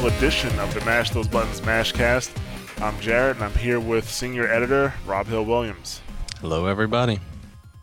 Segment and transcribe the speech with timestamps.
[0.00, 2.34] special edition of the Mash Those Buttons Mashcast.
[2.80, 6.00] I'm Jared, and I'm here with senior editor Rob Hill Williams.
[6.40, 7.20] Hello, everybody.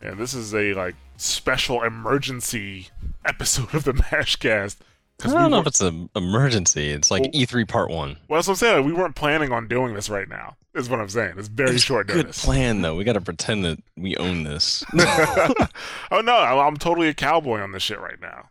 [0.02, 2.88] And this is a like special emergency
[3.23, 4.77] episode of the Mashcast.
[5.23, 6.90] I don't know if it's an emergency.
[6.90, 8.18] It's like well, E3 Part One.
[8.27, 8.85] Well, that's what I'm saying.
[8.85, 10.55] We weren't planning on doing this right now.
[10.73, 11.35] Is what I'm saying.
[11.38, 12.41] It's very it's short good notice.
[12.41, 12.95] Good plan though.
[12.95, 14.84] We got to pretend that we own this.
[14.98, 18.49] oh no, I'm totally a cowboy on this shit right now.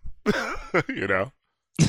[0.88, 1.32] you know.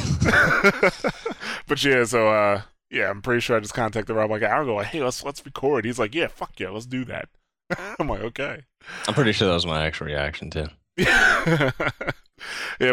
[1.67, 4.65] but yeah, so uh, yeah, I'm pretty sure I just contacted Rob like I don't
[4.65, 5.85] go like, hey, let's let's record.
[5.85, 7.29] He's like, yeah, fuck yeah, let's do that.
[7.99, 8.63] I'm like, okay.
[9.07, 10.67] I'm pretty sure that was my actual reaction too.
[10.97, 11.71] yeah,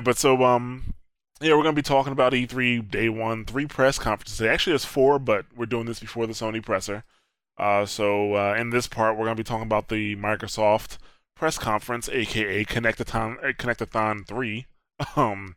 [0.03, 0.95] but so um,
[1.41, 4.43] yeah, we're gonna be talking about E3 day one, three press conferences.
[4.43, 7.05] Actually, there's four, but we're doing this before the Sony presser.
[7.57, 10.99] Uh, so uh, in this part, we're gonna be talking about the Microsoft
[11.37, 14.67] press conference, aka Kinectathon, uh, Kinectathon three,
[15.17, 15.57] um,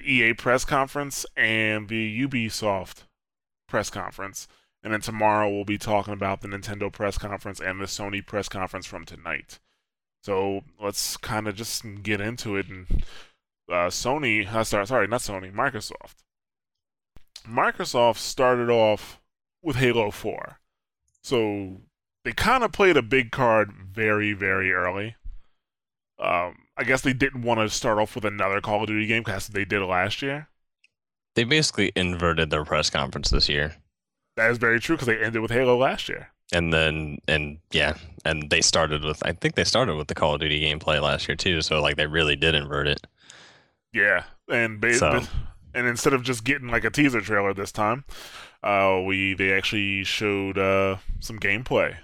[0.00, 3.04] EA press conference, and the Ubisoft
[3.68, 4.48] press conference.
[4.82, 8.48] And then tomorrow we'll be talking about the Nintendo press conference and the Sony press
[8.48, 9.58] conference from tonight.
[10.22, 12.68] So let's kind of just get into it.
[12.68, 12.86] And
[13.68, 16.16] uh, Sony, uh, sorry, sorry, not Sony, Microsoft.
[17.46, 19.20] Microsoft started off
[19.62, 20.58] with Halo 4.
[21.22, 21.78] So
[22.24, 25.16] they kind of played a big card very, very early.
[26.18, 29.24] Um, I guess they didn't want to start off with another Call of Duty game
[29.24, 30.48] because they did last year.
[31.34, 33.74] They basically inverted their press conference this year.
[34.36, 36.28] That is very true because they ended with Halo last year.
[36.52, 37.94] And then, and yeah,
[38.24, 41.26] and they started with, I think they started with the Call of Duty gameplay last
[41.26, 41.60] year too.
[41.62, 43.06] So like they really did invert it.
[43.92, 45.22] Yeah, and ba- so.
[45.74, 48.04] and instead of just getting like a teaser trailer this time,
[48.62, 51.96] uh, we they actually showed uh, some gameplay.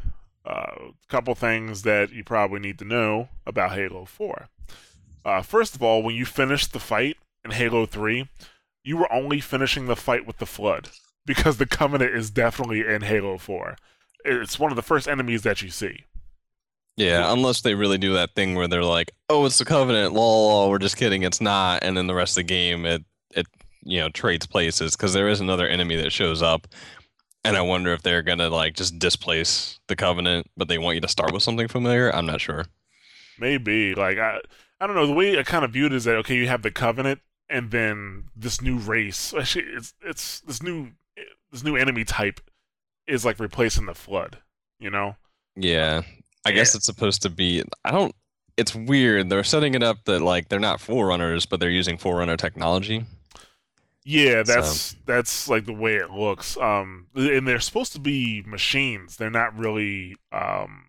[0.47, 0.75] A uh,
[1.09, 4.49] couple things that you probably need to know about Halo 4.
[5.25, 8.29] Uh, first of all, when you finished the fight in Halo 3,
[8.83, 10.91] you were only finishing the fight with the Flood
[11.25, 13.77] because the Covenant is definitely in Halo 4.
[14.25, 16.05] It's one of the first enemies that you see.
[16.97, 20.49] Yeah, unless they really do that thing where they're like, "Oh, it's the Covenant." Lol,
[20.49, 21.23] lol we're just kidding.
[21.23, 21.83] It's not.
[21.83, 23.47] And then the rest of the game, it it
[23.83, 26.69] you know trades places because there is another enemy that shows up,
[27.45, 31.01] and I wonder if they're gonna like just displace the Covenant, but they want you
[31.01, 32.15] to start with something familiar.
[32.15, 32.67] I'm not sure.
[33.41, 34.39] Maybe like I
[34.81, 35.07] I don't know.
[35.07, 37.71] The way I kind of viewed it is that okay, you have the Covenant, and
[37.71, 39.33] then this new race.
[39.39, 40.91] Actually, it's it's this new
[41.53, 42.41] this new enemy type
[43.07, 44.39] is like replacing the Flood.
[44.79, 45.17] You know.
[45.57, 46.03] Yeah,
[46.45, 46.57] I yeah.
[46.57, 47.63] guess it's supposed to be.
[47.85, 48.15] I don't.
[48.57, 49.31] It's weird.
[49.31, 53.05] They're setting it up that like they're not forerunners, but they're using forerunner technology.
[54.05, 54.97] Yeah, that's so.
[55.07, 56.57] that's like the way it looks.
[56.59, 59.17] Um, and they're supposed to be machines.
[59.17, 60.87] They're not really, um,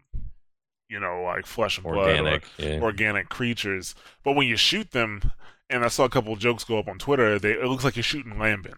[0.96, 2.82] you know, like flesh and organic, blood or yeah.
[2.82, 3.96] organic creatures.
[4.24, 5.34] But when you shoot them,
[5.70, 7.98] and I saw a couple of jokes go up on Twitter, they it looks like
[7.98, 8.78] you're shooting Lambent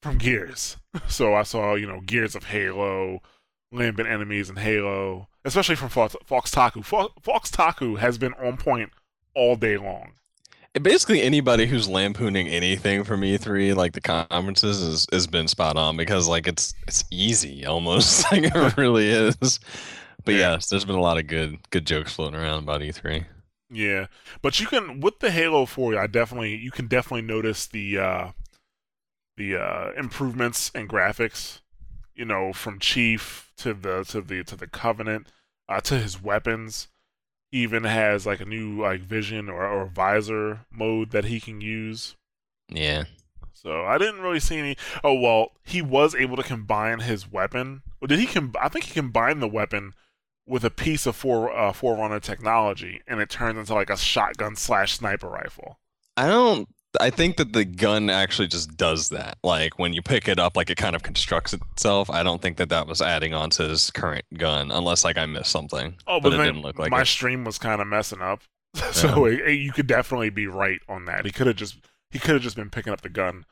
[0.00, 0.76] from Gears.
[1.08, 3.20] so I saw, you know, Gears of Halo,
[3.72, 6.82] Lambent enemies in Halo, especially from Fox, Fox Taku.
[6.82, 8.90] Fox, Fox Taku has been on point
[9.34, 10.12] all day long.
[10.80, 15.96] Basically, anybody who's lampooning anything from E3, like the conferences, is has been spot on
[15.96, 19.58] because like it's it's easy almost, like it really is.
[20.30, 20.52] But yeah.
[20.52, 23.26] yes, there's been a lot of good good jokes floating around about E3.
[23.70, 24.06] Yeah,
[24.42, 28.30] but you can with the Halo 4, I definitely you can definitely notice the uh
[29.36, 31.60] the uh improvements in graphics
[32.20, 35.28] you know, from Chief to the to the to the Covenant,
[35.70, 36.88] uh, to his weapons.
[37.50, 41.62] He even has like a new like vision or, or visor mode that he can
[41.62, 42.16] use.
[42.68, 43.04] Yeah.
[43.54, 44.76] So I didn't really see any.
[45.02, 47.82] Oh well, he was able to combine his weapon.
[48.02, 48.26] Or did he?
[48.26, 49.94] Com- I think he combined the weapon
[50.50, 54.56] with a piece of for uh, Forerunner technology, and it turns into like a shotgun
[54.56, 55.78] slash sniper rifle.
[56.16, 56.68] I don't
[56.98, 59.38] I think that the gun actually just does that.
[59.44, 62.10] Like when you pick it up, like it kind of constructs itself.
[62.10, 65.26] I don't think that that was adding on to his current gun, unless like I
[65.26, 65.94] missed something.
[66.06, 67.06] Oh, but, but it didn't look like my it.
[67.06, 68.42] stream was kind of messing up,
[68.92, 69.34] so yeah.
[69.34, 71.24] it, it, you could definitely be right on that.
[71.24, 71.76] He could have just
[72.10, 73.44] he could have just been picking up the gun.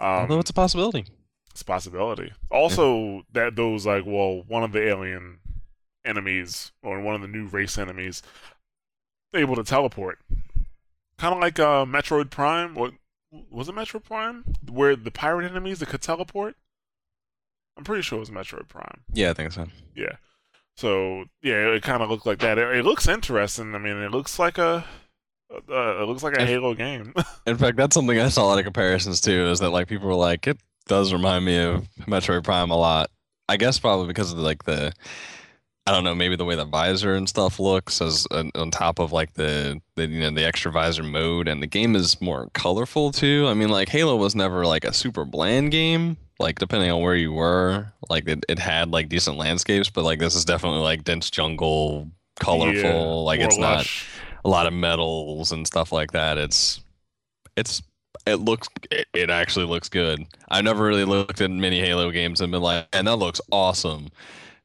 [0.00, 1.04] Um, Although it's a possibility.
[1.52, 2.32] It's a possibility.
[2.50, 3.20] Also, yeah.
[3.32, 5.38] that those like well, one of the alien
[6.04, 8.22] enemies or one of the new race enemies
[9.34, 10.18] able to teleport
[11.20, 12.74] kind of like uh, Metroid Prime.
[12.74, 12.94] What
[13.50, 13.74] was it?
[13.74, 16.56] Metroid Prime, where the pirate enemies that could teleport.
[17.76, 19.02] I'm pretty sure it was Metroid Prime.
[19.12, 19.66] Yeah, I think so.
[19.94, 20.16] Yeah.
[20.76, 22.58] So yeah, it kind of looked like that.
[22.58, 23.74] It, it, looks interesting.
[23.74, 24.84] I mean, it looks like a.
[25.52, 27.12] Uh, it looks like a Halo game.
[27.46, 29.50] in fact, that's something I saw a lot of comparisons to.
[29.50, 33.10] Is that like people were like, it does remind me of Metroid Prime a lot.
[33.48, 34.92] I guess probably because of like the
[35.90, 39.00] I don't know, maybe the way the visor and stuff looks as on, on top
[39.00, 42.48] of like the, the you know the extra visor mode, and the game is more
[42.52, 43.46] colorful too.
[43.48, 46.16] I mean, like Halo was never like a super bland game.
[46.38, 50.20] Like depending on where you were, like it, it had like decent landscapes, but like
[50.20, 52.08] this is definitely like dense jungle,
[52.38, 52.82] colorful.
[52.82, 53.84] Yeah, like it's not
[54.44, 56.38] a lot of metals and stuff like that.
[56.38, 56.80] It's
[57.56, 57.82] it's
[58.26, 60.24] it looks it, it actually looks good.
[60.48, 64.06] I've never really looked at many Halo games and been like, and that looks awesome.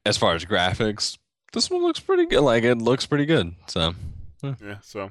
[0.06, 1.18] As far as graphics,
[1.52, 2.42] this one looks pretty good.
[2.42, 3.54] Like it looks pretty good.
[3.66, 3.94] So
[4.42, 5.10] Yeah, so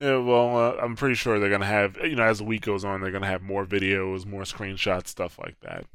[0.00, 2.84] yeah, well, uh, I'm pretty sure they're gonna have you know as the week goes
[2.84, 5.86] on, they're gonna have more videos, more screenshots, stuff like that.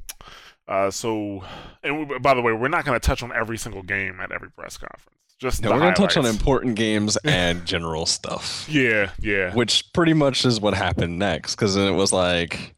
[0.68, 1.44] Uh, so,
[1.84, 4.50] and we, by the way, we're not gonna touch on every single game at every
[4.50, 5.18] press conference.
[5.40, 10.14] Just no, we're gonna touch on important games and general stuff, Yeah, yeah, which pretty
[10.14, 11.56] much is what happened next.
[11.56, 12.76] Because it was like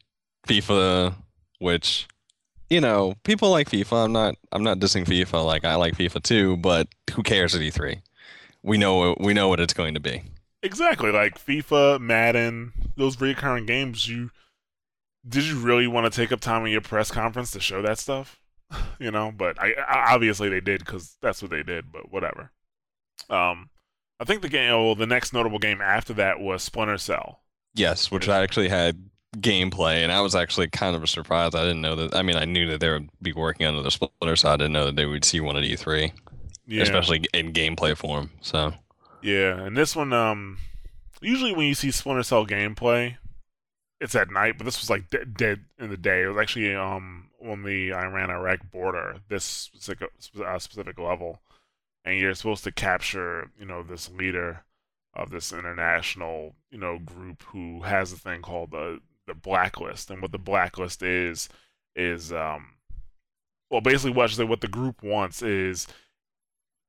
[0.48, 1.14] FIFA,
[1.60, 2.08] which
[2.74, 4.06] you know people like FIFA.
[4.06, 5.46] I'm not I'm not dissing FIFA.
[5.46, 8.02] Like I like FIFA too, but who cares at E3?
[8.64, 10.24] We know we know what it's going to be.
[10.64, 11.12] exactly.
[11.12, 14.08] Like FIFA, Madden, those recurring games.
[14.08, 14.32] You
[15.28, 18.00] did you really want to take up time in your press conference to show that
[18.00, 18.40] stuff?
[19.00, 21.92] you know, but I, I obviously they did because that's what they did.
[21.92, 22.52] But whatever.
[23.30, 23.70] Um,
[24.20, 24.72] I think the game.
[24.72, 27.42] Well, the next notable game after that was Splinter Cell.
[27.76, 31.56] Yes, which I actually had gameplay, and I was actually kind of surprised.
[31.56, 32.16] I didn't know that.
[32.16, 34.74] I mean, I knew that they would be working on the Splinter, so I didn't
[34.74, 36.12] know that they would see one at E3,
[36.68, 38.32] Yeah, especially in gameplay form.
[38.42, 38.74] So
[39.22, 40.58] yeah, and this one, um,
[41.22, 43.18] usually when you see Splinter Cell gameplay,
[44.00, 46.24] it's at night, but this was like de- dead in the day.
[46.24, 50.10] It was actually um on the Iran-Iraq border, this specific
[50.46, 51.42] uh, specific level,
[52.06, 54.64] and you're supposed to capture, you know, this leader
[55.14, 60.22] of this international, you know, group who has a thing called the the blacklist, and
[60.22, 61.50] what the blacklist is
[61.96, 62.76] is um,
[63.70, 65.88] well, basically what what the group wants is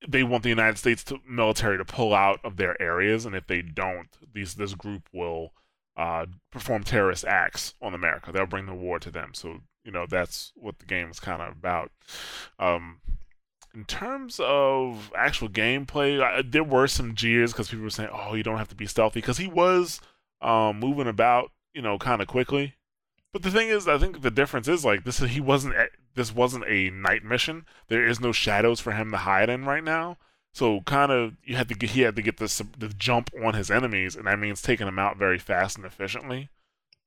[0.06, 3.46] they want the United States to, military to pull out of their areas, and if
[3.46, 5.52] they don't, these this group will
[5.96, 8.32] uh, perform terrorist acts on America.
[8.32, 9.32] They'll bring the war to them.
[9.34, 11.90] So you know that's what the game is kind of about.
[12.58, 13.00] Um,
[13.74, 18.34] in terms of actual gameplay, I, there were some jeers because people were saying, "Oh,
[18.34, 20.00] you don't have to be stealthy," because he was
[20.40, 22.74] um, moving about, you know, kind of quickly.
[23.32, 25.18] But the thing is, I think the difference is like this.
[25.18, 25.74] He wasn't.
[26.14, 27.66] This wasn't a night mission.
[27.88, 30.16] There is no shadows for him to hide in right now.
[30.52, 33.54] So kind of you had to get, he had to get this the jump on
[33.54, 36.48] his enemies, and that means taking them out very fast and efficiently.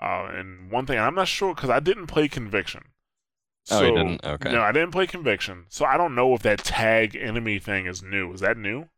[0.01, 2.83] Uh, and one thing I'm not sure because I didn't play Conviction.
[3.71, 4.25] Oh, you didn't?
[4.25, 4.51] Okay.
[4.51, 8.03] No, I didn't play Conviction, so I don't know if that tag enemy thing is
[8.03, 8.33] new.
[8.33, 8.89] Is that new?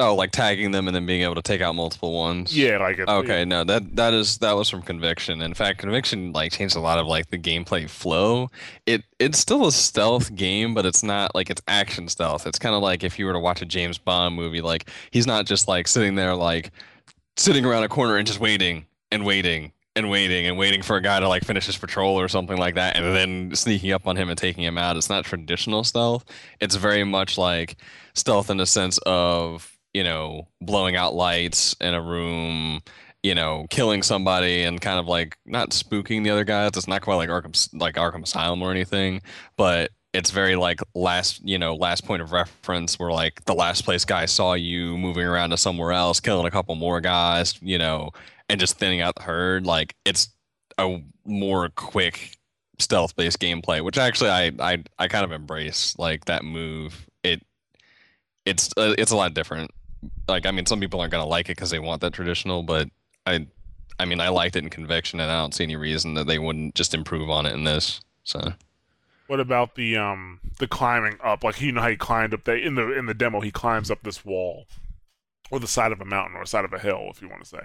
[0.00, 2.56] Oh, like tagging them and then being able to take out multiple ones.
[2.56, 5.42] Yeah, like Okay, no, that that is that was from Conviction.
[5.42, 8.50] In fact, Conviction like changed a lot of like the gameplay flow.
[8.86, 12.46] It it's still a stealth game, but it's not like it's action stealth.
[12.46, 15.26] It's kind of like if you were to watch a James Bond movie, like he's
[15.26, 16.72] not just like sitting there like
[17.36, 21.02] sitting around a corner and just waiting and waiting and waiting and waiting for a
[21.02, 24.16] guy to like finish his patrol or something like that and then sneaking up on
[24.16, 24.96] him and taking him out.
[24.96, 26.24] It's not traditional stealth.
[26.60, 27.76] It's very much like
[28.14, 32.82] stealth in the sense of, you know, blowing out lights in a room,
[33.22, 36.70] you know, killing somebody and kind of like not spooking the other guys.
[36.74, 39.22] It's not quite like Arkham like Arkham Asylum or anything,
[39.56, 43.84] but it's very like last, you know, last point of reference where like the last
[43.84, 47.78] place guy saw you moving around to somewhere else, killing a couple more guys, you
[47.78, 48.10] know,
[48.48, 49.66] and just thinning out the herd.
[49.66, 50.28] Like it's
[50.78, 52.36] a more quick
[52.78, 57.06] stealth based gameplay, which actually I, I I kind of embrace like that move.
[57.22, 57.42] It
[58.44, 59.70] it's uh, it's a lot different.
[60.28, 62.88] Like I mean, some people aren't gonna like it because they want that traditional, but
[63.26, 63.46] I
[63.98, 66.38] I mean I liked it in Conviction, and I don't see any reason that they
[66.38, 68.00] wouldn't just improve on it in this.
[68.24, 68.54] So
[69.26, 71.44] What about the um the climbing up?
[71.44, 73.90] Like you know how he climbed up there in the in the demo, he climbs
[73.90, 74.66] up this wall,
[75.50, 77.48] or the side of a mountain, or side of a hill, if you want to
[77.48, 77.64] say.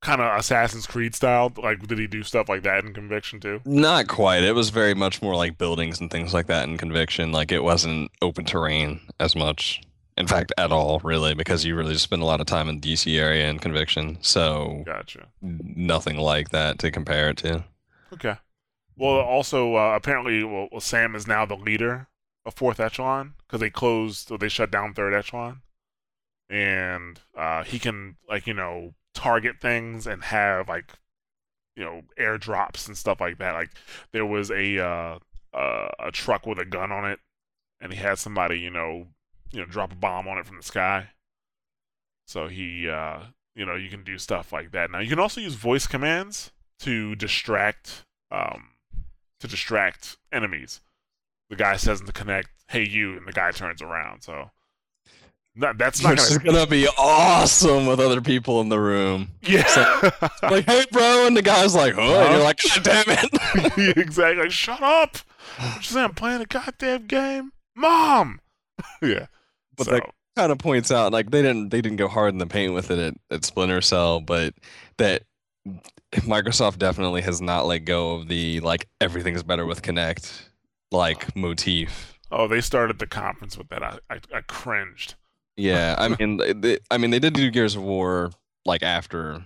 [0.00, 1.50] Kind of Assassin's Creed style.
[1.56, 3.60] Like, did he do stuff like that in Conviction too?
[3.64, 4.42] not quite.
[4.42, 7.32] It was very much more like buildings and things like that in Conviction.
[7.32, 9.80] Like it wasn't open terrain as much.
[10.24, 13.20] In fact, at all, really, because you really spend a lot of time in DC
[13.20, 14.16] area and Conviction.
[14.22, 15.26] So Gotcha.
[15.42, 17.62] nothing like that to compare it to.
[18.10, 18.36] Okay.
[18.96, 22.06] Well, also uh, apparently, well, well, Sam is now the leader
[22.46, 25.60] of Fourth Echelon because they closed, or they shut down Third Echelon,
[26.48, 30.94] and uh, he can like you know target things and have like
[31.76, 33.52] you know airdrops and stuff like that.
[33.52, 33.72] Like
[34.12, 35.18] there was a uh,
[35.52, 37.18] uh, a truck with a gun on it,
[37.78, 39.08] and he had somebody you know
[39.54, 41.08] you know drop a bomb on it from the sky.
[42.26, 43.20] So he uh,
[43.54, 44.90] you know you can do stuff like that.
[44.90, 48.70] Now you can also use voice commands to distract um,
[49.40, 50.80] to distract enemies.
[51.50, 54.22] the guy says in the Kinect, "Hey you," and the guy turns around.
[54.22, 54.50] So
[55.56, 59.30] that, that's not It's gonna, gonna be awesome with other people in the room.
[59.42, 60.10] yeah.
[60.42, 63.96] Like, hey, bro, and the guy's like, oh, and you're like, God damn it.
[63.96, 64.42] exactly.
[64.42, 65.18] Like, Shut up!
[65.58, 68.40] I'm just saying, I'm playing a goddamn game, mom.
[69.02, 69.26] yeah.
[69.76, 72.38] But so, that kind of points out, like, they didn't they didn't go hard in
[72.38, 74.54] the paint with it at, at Splinter Cell, but
[74.98, 75.22] that
[76.12, 80.42] Microsoft definitely has not let go of the like everything's better with Kinect
[80.92, 81.30] like uh.
[81.34, 82.18] motif.
[82.30, 83.82] oh, they started the conference with that.
[83.82, 85.14] I, I, I cringed.
[85.56, 88.30] Yeah, I mean, they, I mean, they did do Gears of War
[88.66, 89.44] like after,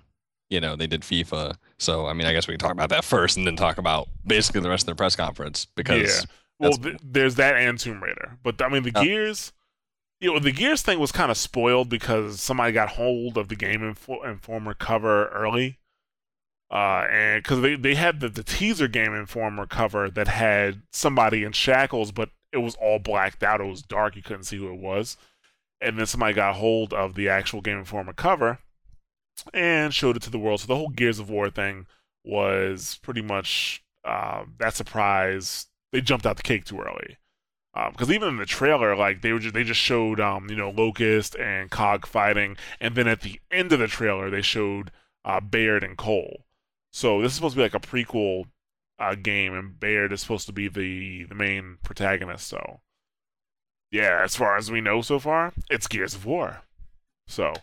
[0.49, 1.57] you know, they did FIFA.
[1.79, 4.09] So I mean, I guess we can talk about that first, and then talk about
[4.27, 6.25] basically the rest of their press conference because Yeah.
[6.61, 9.03] Well, th- there's that and Tomb Raider, but I mean the Oh.
[9.05, 9.53] Gears.
[10.21, 13.57] You know, the Gears thing was kind of spoiled because somebody got hold of the
[13.57, 15.79] Game Info- Informer cover early,
[16.71, 21.45] uh, and because they, they had the, the teaser Game Informer cover that had somebody
[21.45, 23.61] in shackles, but it was all blacked out.
[23.61, 24.17] It was dark.
[24.17, 25.17] You couldn't see who it was.
[25.81, 28.59] And then somebody got hold of the actual Game Informer cover
[29.55, 30.61] and showed it to the world.
[30.61, 31.87] So the whole Gears of War thing
[32.25, 35.67] was pretty much uh, that surprise.
[35.93, 37.17] They jumped out the cake too early.
[37.75, 40.71] Because even in the trailer, like they were just, they just showed um, you know
[40.71, 44.91] Locust and Cog fighting, and then at the end of the trailer they showed
[45.25, 46.45] uh, Baird and Cole.
[46.93, 48.47] So this is supposed to be like a prequel
[48.99, 52.49] uh, game, and Baird is supposed to be the the main protagonist.
[52.49, 52.81] So
[53.91, 56.63] yeah, as far as we know so far, it's Gears of War.
[57.29, 57.55] So,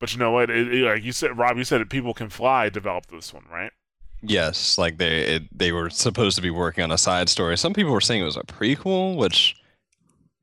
[0.00, 0.50] but you know what?
[0.50, 3.46] It, it- like you said, Rob, you said that people can fly developed this one,
[3.50, 3.72] right?
[4.22, 7.58] Yes, like they it, they were supposed to be working on a side story.
[7.58, 9.56] Some people were saying it was a prequel, which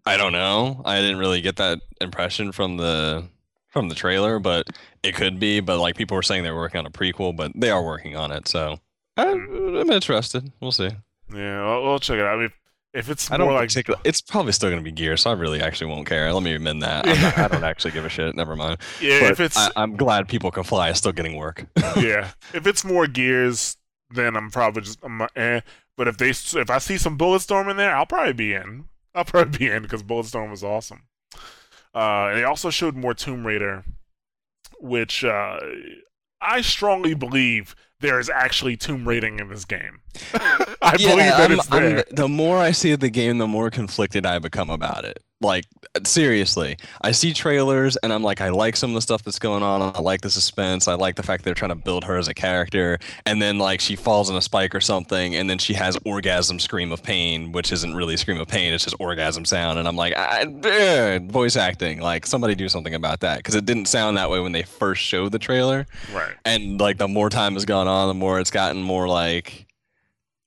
[0.05, 0.81] I don't know.
[0.85, 3.25] I didn't really get that impression from the
[3.69, 4.67] from the trailer, but
[5.03, 5.59] it could be.
[5.59, 8.15] But like people were saying they were working on a prequel, but they are working
[8.15, 8.47] on it.
[8.47, 8.79] So
[9.17, 9.77] I, hmm.
[9.77, 10.51] I'm interested.
[10.61, 10.91] We'll see.
[11.33, 12.37] Yeah, I'll, I'll check it out.
[12.37, 12.51] I mean,
[12.93, 13.99] if it's I more don't like particular.
[14.03, 16.31] It's probably still going to be gear, so I really actually won't care.
[16.33, 17.05] Let me amend that.
[17.05, 18.35] Not, I don't actually give a shit.
[18.35, 18.79] Never mind.
[19.01, 20.89] yeah, But if it's I, I'm glad people can fly.
[20.89, 21.65] It's still getting work.
[21.97, 23.77] yeah, if it's more gears,
[24.09, 25.61] then I'm probably just I'm, eh.
[25.97, 28.85] But if they if I see some Bulletstorm in there, I'll probably be in.
[29.13, 31.03] I'll probably be in because Bulletstorm was awesome.
[31.93, 33.83] Uh, they also showed more Tomb Raider,
[34.79, 35.59] which uh,
[36.41, 39.99] I strongly believe there is actually tomb raiding in this game.
[40.81, 42.03] I believe that I'm- it's I'm- there.
[42.11, 45.21] the more I see of the game, the more conflicted I become about it.
[45.41, 45.65] Like
[46.05, 49.63] seriously, I see trailers and I'm like, I like some of the stuff that's going
[49.63, 49.81] on.
[49.81, 50.87] I like the suspense.
[50.87, 52.99] I like the fact they're trying to build her as a character.
[53.25, 56.59] And then like she falls on a spike or something, and then she has orgasm
[56.59, 58.73] scream of pain, which isn't really scream of pain.
[58.73, 59.79] It's just orgasm sound.
[59.79, 62.01] And I'm like, I, eh, voice acting.
[62.01, 65.01] Like somebody do something about that because it didn't sound that way when they first
[65.01, 66.35] showed the trailer right.
[66.45, 69.65] and like the more time has gone on the more it's gotten more like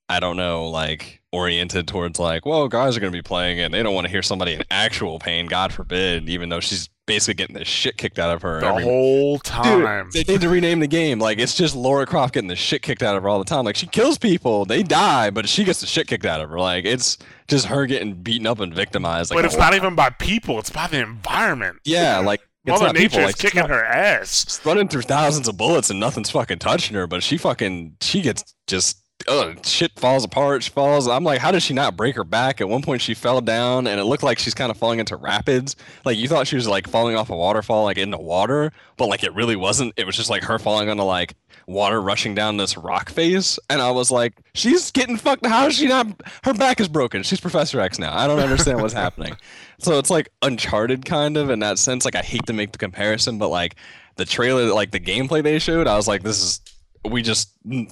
[0.09, 3.63] i don't know like oriented towards like well guys are going to be playing it
[3.63, 6.89] and they don't want to hear somebody in actual pain god forbid even though she's
[7.05, 10.09] basically getting the shit kicked out of her The every- whole time.
[10.11, 11.19] Dude, they need to rename the game.
[11.19, 13.65] Like it's just Lara Croft getting the shit kicked out of her all the time.
[13.65, 16.57] Like she kills people, they die, but she gets the shit kicked out of her.
[16.61, 17.17] Like it's
[17.49, 19.31] just her getting beaten up and victimized.
[19.31, 21.79] Like but it's not even by people; it's by the environment.
[21.83, 23.17] Yeah, like it's Mother people.
[23.19, 24.45] Nature Like is she's kicking not- her ass.
[24.45, 28.21] she's running through thousands of bullets and nothing's fucking touching her, but she fucking she
[28.21, 30.63] gets just uh, shit falls apart.
[30.63, 31.07] She falls.
[31.07, 32.59] I'm like, how did she not break her back?
[32.61, 35.15] At one point, she fell down, and it looked like she's kind of falling into
[35.15, 35.75] rapids.
[36.05, 39.23] Like you thought she was like falling off a waterfall, like into water, but like
[39.23, 39.93] it really wasn't.
[39.97, 41.35] It was just like her falling onto like
[41.67, 45.45] water rushing down this rock face, and I was like, she's getting fucked.
[45.45, 46.07] How is she not?
[46.43, 47.23] Her back is broken.
[47.23, 48.17] She's Professor X now.
[48.17, 49.35] I don't understand what's happening.
[49.79, 52.05] So it's like Uncharted kind of in that sense.
[52.05, 53.75] Like I hate to make the comparison, but like
[54.15, 56.61] the trailer, like the gameplay they showed, I was like, this is
[57.09, 57.51] we just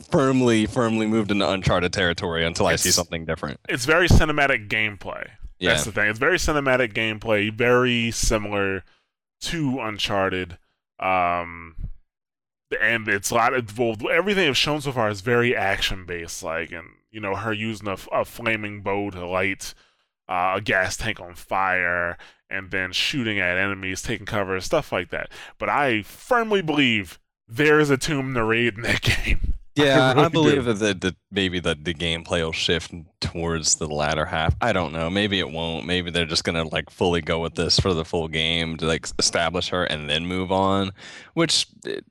[0.10, 3.60] firmly, firmly moved into Uncharted territory until I see something different.
[3.68, 5.30] It's very cinematic gameplay.
[5.60, 6.10] Yeah, That's the thing.
[6.10, 8.84] It's very cinematic gameplay, very similar
[9.42, 10.58] to Uncharted.
[11.00, 11.76] Um,
[12.82, 16.42] and it's a lot of well, everything they've shown so far is very action based.
[16.42, 19.74] Like, and you know, her using a, a flaming bow to light
[20.28, 22.18] uh, a gas tank on fire,
[22.50, 25.30] and then shooting at enemies, taking cover, stuff like that.
[25.58, 27.20] But I firmly believe
[27.52, 29.54] there is a tomb to raid in that game.
[29.76, 30.74] yeah, I, really believe do.
[30.74, 34.56] that the, the maybe the, the gameplay will shift towards the latter half.
[34.62, 35.10] I don't know.
[35.10, 35.86] Maybe it won't.
[35.86, 39.08] Maybe they're just gonna like fully go with this for the full game to like
[39.20, 40.92] establish her and then move on,
[41.34, 41.68] which.
[41.86, 42.06] It,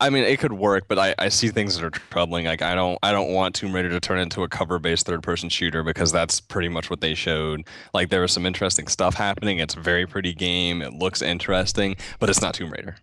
[0.00, 2.46] I mean, it could work, but I, I see things that are troubling.
[2.46, 5.82] Like I don't I don't want Tomb Raider to turn into a cover-based third-person shooter
[5.82, 7.66] because that's pretty much what they showed.
[7.92, 9.58] Like there was some interesting stuff happening.
[9.58, 10.82] It's a very pretty game.
[10.82, 12.94] It looks interesting, but it's not Tomb Raider.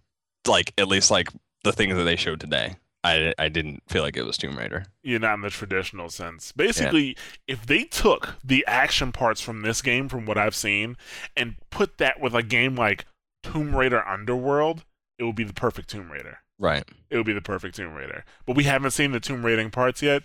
[0.48, 1.28] Like at least like
[1.66, 2.78] the things that they showed today.
[3.04, 4.86] I I didn't feel like it was Tomb Raider.
[5.04, 6.52] Yeah, not in the traditional sense.
[6.52, 7.14] Basically, yeah.
[7.48, 10.98] if they took the action parts from this game, from what I've seen,
[11.36, 13.06] and put that with a game like
[13.44, 14.86] Tomb Raider Underworld,
[15.20, 16.40] it would be the perfect Tomb Raider.
[16.58, 16.84] Right.
[17.10, 18.24] It would be the perfect Tomb Raider.
[18.46, 20.24] But we haven't seen the Tomb Raiding parts yet.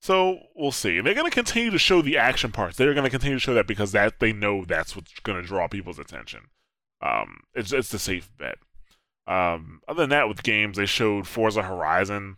[0.00, 0.96] So we'll see.
[0.98, 2.76] And They're going to continue to show the action parts.
[2.76, 5.46] They're going to continue to show that because that they know that's what's going to
[5.46, 6.48] draw people's attention.
[7.02, 8.58] Um, it's it's the safe bet.
[9.26, 12.36] Um, other than that, with games, they showed Forza Horizon,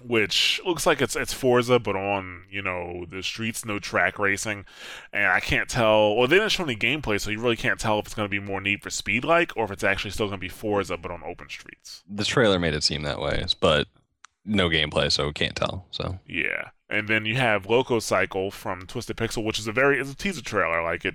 [0.00, 4.64] which looks like it's it's Forza, but on you know the streets, no track racing,
[5.12, 6.16] and I can't tell.
[6.16, 8.30] Well, they didn't show any gameplay, so you really can't tell if it's going to
[8.30, 10.96] be more Need for Speed like, or if it's actually still going to be Forza,
[10.96, 12.02] but on open streets.
[12.08, 13.86] The trailer made it seem that way, but
[14.44, 15.86] no gameplay, so can't tell.
[15.90, 20.12] So yeah, and then you have LocoCycle from Twisted Pixel, which is a very it's
[20.12, 20.82] a teaser trailer.
[20.82, 21.14] Like it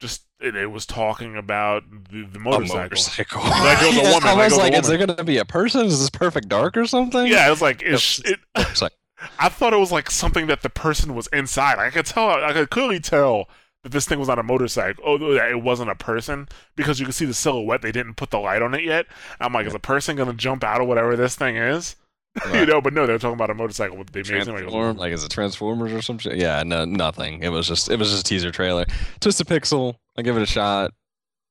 [0.00, 2.78] just it, it was talking about the, the motorcycle.
[2.78, 3.42] A motorcycle.
[3.42, 4.28] like it was a woman.
[4.28, 5.86] I was like, is there gonna be a person?
[5.86, 7.26] Is this Perfect Dark or something?
[7.26, 8.40] Yeah, it was like it's, it.
[8.80, 8.92] like,
[9.38, 11.78] I thought it was like something that the person was inside.
[11.78, 12.30] I could tell.
[12.30, 13.48] I could clearly tell
[13.82, 15.02] that this thing was on a motorcycle.
[15.06, 17.82] Oh, that it wasn't a person because you can see the silhouette.
[17.82, 19.06] They didn't put the light on it yet.
[19.40, 21.96] I'm like, is a person gonna jump out of whatever this thing is?
[22.46, 22.60] Right.
[22.60, 25.30] you know, but no, they're talking about a motorcycle with the Transform, like, is it
[25.30, 26.36] Transformers or some shit?
[26.36, 27.42] Yeah, no, nothing.
[27.42, 28.84] It was just it was just a teaser trailer.
[29.20, 30.92] Just a Pixel, I give it a shot,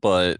[0.01, 0.39] but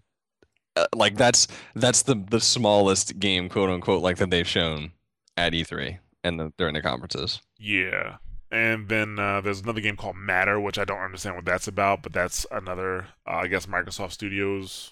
[0.75, 4.91] uh, like that's that's the the smallest game, quote unquote, like that they've shown
[5.35, 7.41] at E3 and the, during the conferences.
[7.57, 8.17] Yeah,
[8.51, 12.03] and then uh, there's another game called Matter, which I don't understand what that's about,
[12.03, 14.91] but that's another, uh, I guess, Microsoft Studios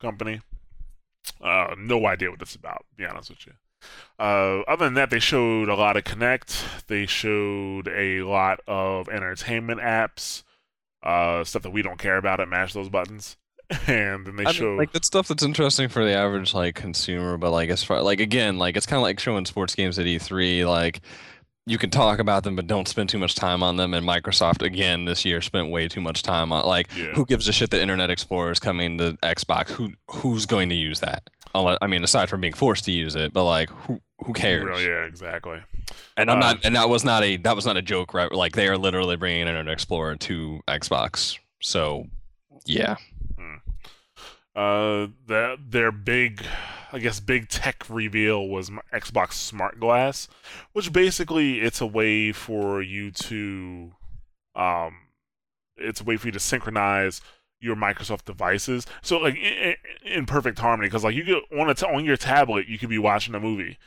[0.00, 0.40] company.
[1.40, 2.84] Uh, no idea what that's about.
[2.96, 3.52] be honest with you.
[4.18, 6.86] Uh, other than that, they showed a lot of Kinect.
[6.86, 10.42] They showed a lot of entertainment apps,
[11.02, 13.36] uh, stuff that we don't care about at Mash Those Buttons.
[13.86, 16.74] And then they I showed mean, like that stuff that's interesting for the average like
[16.74, 19.98] consumer, but like as far like again, like it's kind of like showing sports games
[19.98, 20.66] at E3.
[20.66, 21.02] Like
[21.66, 23.92] you can talk about them, but don't spend too much time on them.
[23.92, 27.12] And Microsoft again this year spent way too much time on like yeah.
[27.12, 29.68] who gives a shit that Internet Explorer is coming to Xbox?
[29.68, 31.28] Who who's going to use that?
[31.54, 34.82] I mean, aside from being forced to use it, but like who who cares?
[34.82, 35.60] yeah, exactly.
[36.16, 38.32] And I'm uh, not, and that was not a that was not a joke, right?
[38.32, 41.38] Like they are literally bringing Internet Explorer to Xbox.
[41.60, 42.06] So,
[42.64, 42.96] yeah.
[43.36, 43.56] Hmm.
[44.54, 46.44] Uh, that their big
[46.92, 50.28] I guess big tech reveal was Xbox Smart Glass,
[50.72, 53.92] which basically it's a way for you to
[54.54, 54.94] um
[55.76, 57.20] it's a way for you to synchronize
[57.60, 58.86] your Microsoft devices.
[59.02, 62.16] So like in, in perfect harmony because like you get on a t- on your
[62.16, 63.78] tablet you could be watching a movie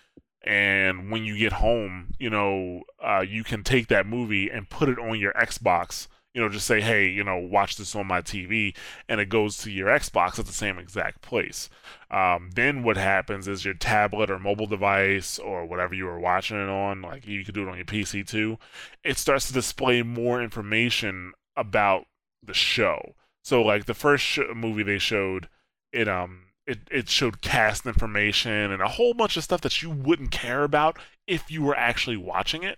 [0.43, 4.89] and when you get home, you know, uh, you can take that movie and put
[4.89, 8.21] it on your Xbox you know, just say, hey, you know, watch this on my
[8.21, 8.75] TV,
[9.09, 11.69] and it goes to your Xbox at the same exact place.
[12.09, 16.57] Um, then what happens is your tablet or mobile device or whatever you were watching
[16.57, 18.57] it on, like you could do it on your PC too,
[19.03, 22.05] it starts to display more information about
[22.41, 23.15] the show.
[23.43, 25.49] So, like the first sh- movie they showed,
[25.91, 29.89] it um it, it showed cast information and a whole bunch of stuff that you
[29.89, 32.77] wouldn't care about if you were actually watching it.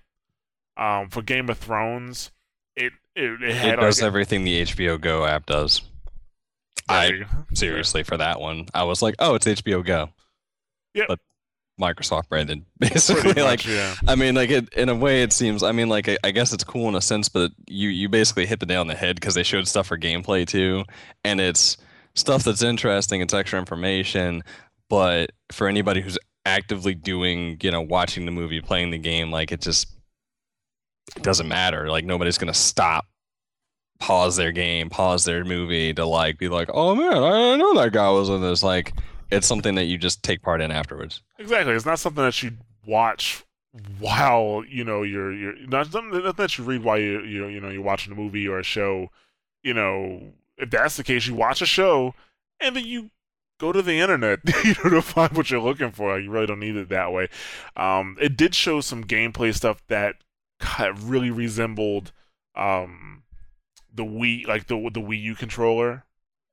[0.76, 2.32] Um, for Game of Thrones,
[2.76, 5.82] it it, it, had, it does like, everything the HBO Go app does.
[6.90, 10.10] I seriously for that one, I was like, oh, it's HBO Go.
[10.94, 11.06] Yeah.
[11.08, 11.20] But
[11.80, 13.42] Microsoft branded, basically.
[13.42, 13.96] like, yeah.
[14.08, 15.64] I mean, like it, in a way, it seems.
[15.64, 18.46] I mean, like I, I guess it's cool in a sense, but you you basically
[18.46, 20.84] hit the nail on the head because they showed stuff for gameplay too,
[21.24, 21.78] and it's
[22.16, 23.22] stuff that's interesting.
[23.22, 24.44] It's extra information,
[24.90, 29.52] but for anybody who's actively doing, you know, watching the movie, playing the game, like
[29.52, 29.88] it just
[31.16, 31.90] it doesn't matter.
[31.90, 33.06] Like nobody's gonna stop,
[34.00, 37.94] pause their game, pause their movie to like be like, oh man, I know that
[37.94, 38.62] guy was in this.
[38.62, 38.94] Like
[39.34, 41.22] it's something that you just take part in afterwards.
[41.40, 41.74] Exactly.
[41.74, 42.52] It's not something that you
[42.86, 43.44] watch
[44.00, 47.70] while you know you're you're not something that you read while you you you know
[47.70, 49.10] you're watching a movie or a show.
[49.64, 52.14] You know, if that's the case, you watch a show
[52.60, 53.10] and then you
[53.60, 56.20] go to the internet you know to find what you're looking for.
[56.20, 57.30] You really don't need it that way.
[57.76, 60.16] Um, it did show some gameplay stuff that
[61.02, 62.12] really resembled
[62.56, 63.24] um,
[63.94, 66.06] the Wii, like the the Wii U controller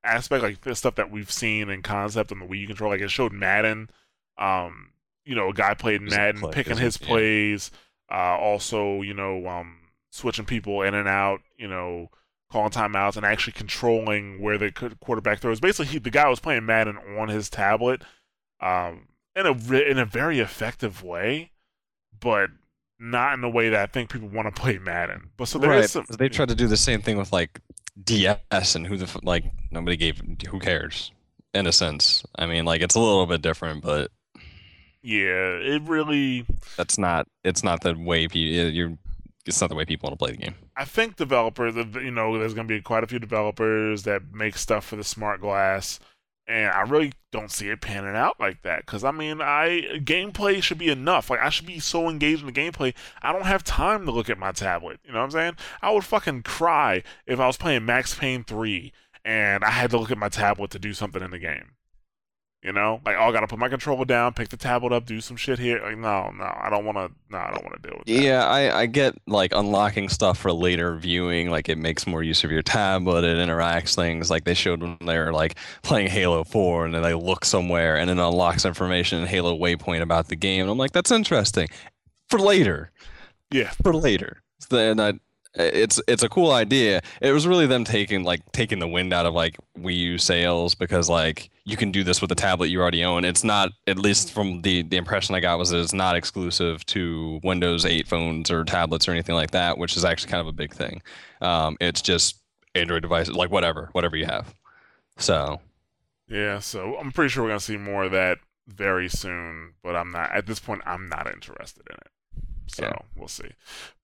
[0.04, 2.94] aspect, like the stuff that we've seen in concept on the Wii U controller.
[2.94, 3.90] Like it showed Madden,
[4.38, 4.90] um,
[5.24, 7.70] you know, a guy played Madden, play, picking his plays.
[8.10, 9.78] Uh, also, you know, um,
[10.10, 11.40] switching people in and out.
[11.56, 12.10] You know,
[12.50, 15.60] calling timeouts and actually controlling where the quarterback throws.
[15.60, 18.02] Basically, he, the guy was playing Madden on his tablet,
[18.60, 21.52] um, in a in a very effective way.
[22.18, 22.50] But
[23.00, 25.30] not in the way that I think people want to play Madden.
[25.38, 25.88] But so there right.
[25.88, 27.60] some, they tried to do the same thing with like
[28.04, 31.10] DS and who the like nobody gave who cares
[31.54, 32.24] in a sense.
[32.36, 34.10] I mean, like it's a little bit different, but
[35.02, 36.46] Yeah, it really.
[36.76, 37.26] That's not.
[37.44, 38.70] It's not the way people.
[38.70, 38.96] You're.
[39.46, 40.54] It's not the way people want to play the game.
[40.76, 44.56] I think developers, you know, there's going to be quite a few developers that make
[44.56, 45.98] stuff for the smart glass,
[46.50, 48.84] and I really don't see it panning out like that.
[48.84, 51.30] Because I mean, I gameplay should be enough.
[51.30, 54.28] Like I should be so engaged in the gameplay, I don't have time to look
[54.28, 54.98] at my tablet.
[55.04, 55.56] You know what I'm saying?
[55.80, 58.92] I would fucking cry if I was playing Max Payne 3
[59.24, 61.72] and I had to look at my tablet to do something in the game.
[62.62, 65.22] You know, like oh, I gotta put my controller down, pick the tablet up, do
[65.22, 65.80] some shit here.
[65.82, 67.10] Like, no, no, I don't want to.
[67.30, 68.12] No, I don't want to deal with that.
[68.12, 71.48] Yeah, I, I get like unlocking stuff for later viewing.
[71.48, 73.24] Like it makes more use of your tablet.
[73.24, 74.28] It interacts things.
[74.28, 77.96] Like they showed when they were like playing Halo Four, and then they look somewhere,
[77.96, 80.60] and then unlocks information in Halo Waypoint about the game.
[80.60, 81.68] And I'm like, that's interesting
[82.28, 82.90] for later.
[83.50, 84.42] Yeah, for later.
[84.68, 85.14] Then I
[85.54, 87.00] it's it's a cool idea.
[87.20, 90.74] It was really them taking like taking the wind out of like Wii U sales
[90.74, 93.24] because like you can do this with a tablet you already own.
[93.24, 96.86] It's not at least from the the impression I got was that it's not exclusive
[96.86, 100.46] to Windows 8 phones or tablets or anything like that, which is actually kind of
[100.46, 101.02] a big thing.
[101.40, 102.38] Um, it's just
[102.74, 104.54] Android devices, like whatever, whatever you have.
[105.18, 105.60] So
[106.28, 110.12] yeah, so I'm pretty sure we're gonna see more of that very soon, but I'm
[110.12, 110.82] not at this point.
[110.86, 112.12] I'm not interested in it.
[112.74, 112.98] So yeah.
[113.16, 113.50] we'll see.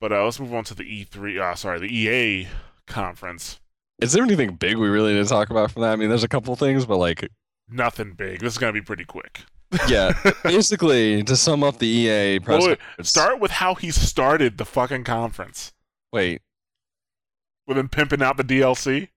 [0.00, 1.40] But uh, let's move on to the E3.
[1.40, 2.48] Uh, sorry, the EA
[2.87, 3.61] conference.
[4.00, 5.92] Is there anything big we really need to talk about from that?
[5.92, 7.29] I mean, there's a couple things, but like
[7.68, 8.40] nothing big.
[8.40, 9.42] This is gonna be pretty quick.
[9.88, 10.12] yeah,
[10.44, 12.61] basically, to sum up the EA press.
[12.61, 15.72] Well, wait, start with how he started the fucking conference.
[16.12, 16.42] Wait,
[17.66, 19.09] with him pimping out the DLC.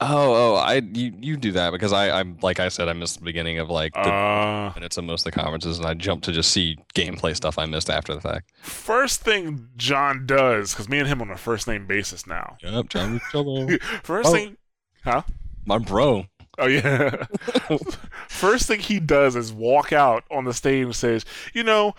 [0.00, 3.18] Oh, oh, I you you do that because I I'm like I said I missed
[3.18, 6.24] the beginning of like the uh, minutes of most of the conferences and I jumped
[6.26, 8.52] to just see gameplay stuff I missed after the fact.
[8.62, 12.56] First thing John does because me and him on a first name basis now.
[12.62, 13.18] Yep, John
[14.02, 14.56] first oh, thing,
[15.04, 15.22] huh?
[15.64, 16.26] My bro.
[16.58, 17.26] Oh yeah.
[18.28, 21.94] first thing he does is walk out on the stage and says, "You know,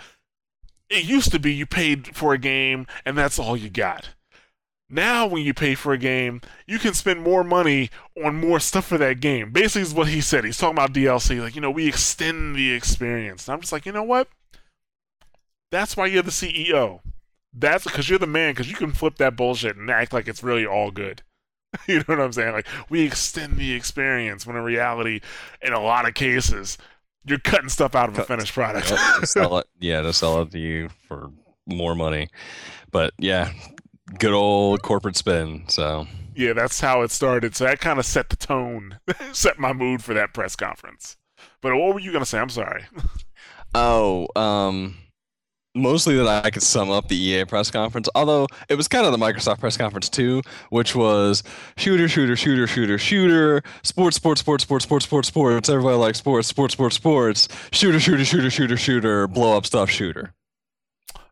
[0.89, 4.10] it used to be you paid for a game and that's all you got."
[4.89, 7.91] Now, when you pay for a game, you can spend more money
[8.23, 9.52] on more stuff for that game.
[9.52, 10.45] Basically, is what he said.
[10.45, 11.39] He's talking about DLC.
[11.39, 13.47] Like, you know, we extend the experience.
[13.47, 14.28] And I'm just like, you know what?
[15.71, 17.02] That's why you're the CEO.
[17.54, 20.43] That's because you're the man, because you can flip that bullshit and act like it's
[20.43, 21.21] really all good.
[21.88, 22.54] you know what I'm saying?
[22.54, 25.21] Like, we extend the experience when in reality,
[25.62, 26.80] in a lot of cases,
[27.25, 28.88] you're cutting stuff out of a finished product.
[28.88, 28.97] to
[29.28, 31.32] sell it, yeah, to sell it to you for
[31.67, 32.30] more money.
[32.91, 33.52] But yeah,
[34.17, 35.63] good old corporate spin.
[35.67, 37.55] So yeah, that's how it started.
[37.55, 38.99] So that kind of set the tone,
[39.33, 41.17] set my mood for that press conference.
[41.61, 42.39] But what were you gonna say?
[42.39, 42.85] I'm sorry.
[43.75, 44.95] oh, um,
[45.75, 48.09] mostly that I could sum up the EA press conference.
[48.15, 51.43] Although it was kind of the Microsoft press conference too, which was
[51.77, 55.69] shooter, shooter, shooter, shooter, shooter, sports, sports, sports, sports, sports, sports, sports.
[55.69, 57.47] Everybody likes sports, sports, sports, sports.
[57.71, 59.27] Shooter, shooter, shooter, shooter, shooter.
[59.27, 60.33] Blow up stuff, shooter.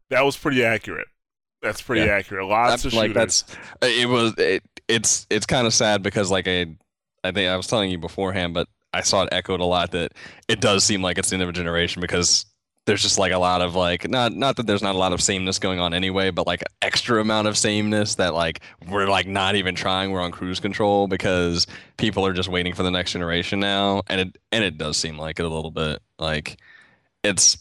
[0.09, 1.07] That was pretty accurate.
[1.61, 2.13] That's pretty yeah.
[2.13, 2.47] accurate.
[2.47, 3.43] Lots of like shooters.
[3.43, 6.75] that's it was it, it's it's kind of sad because like I
[7.23, 10.13] I think I was telling you beforehand, but I saw it echoed a lot that
[10.47, 12.45] it does seem like it's the end of a generation because
[12.85, 15.21] there's just like a lot of like not not that there's not a lot of
[15.21, 19.55] sameness going on anyway, but like extra amount of sameness that like we're like not
[19.55, 20.11] even trying.
[20.11, 21.67] We're on cruise control because
[21.97, 25.17] people are just waiting for the next generation now, and it and it does seem
[25.17, 26.57] like it a little bit like
[27.23, 27.57] it's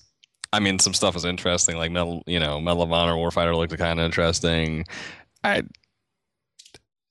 [0.52, 3.76] I mean, some stuff is interesting, like Medal, you know, Medal of Honor Warfighter looked
[3.78, 4.84] kind of interesting.
[5.44, 5.62] I,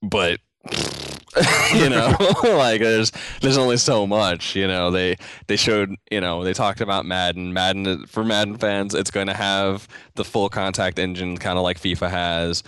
[0.01, 0.39] but
[1.73, 4.55] you know, like there's there's only so much.
[4.55, 5.17] You know, they
[5.47, 7.53] they showed, you know, they talked about Madden.
[7.53, 11.79] Madden for Madden fans, it's going to have the full contact engine, kind of like
[11.79, 12.63] FIFA has.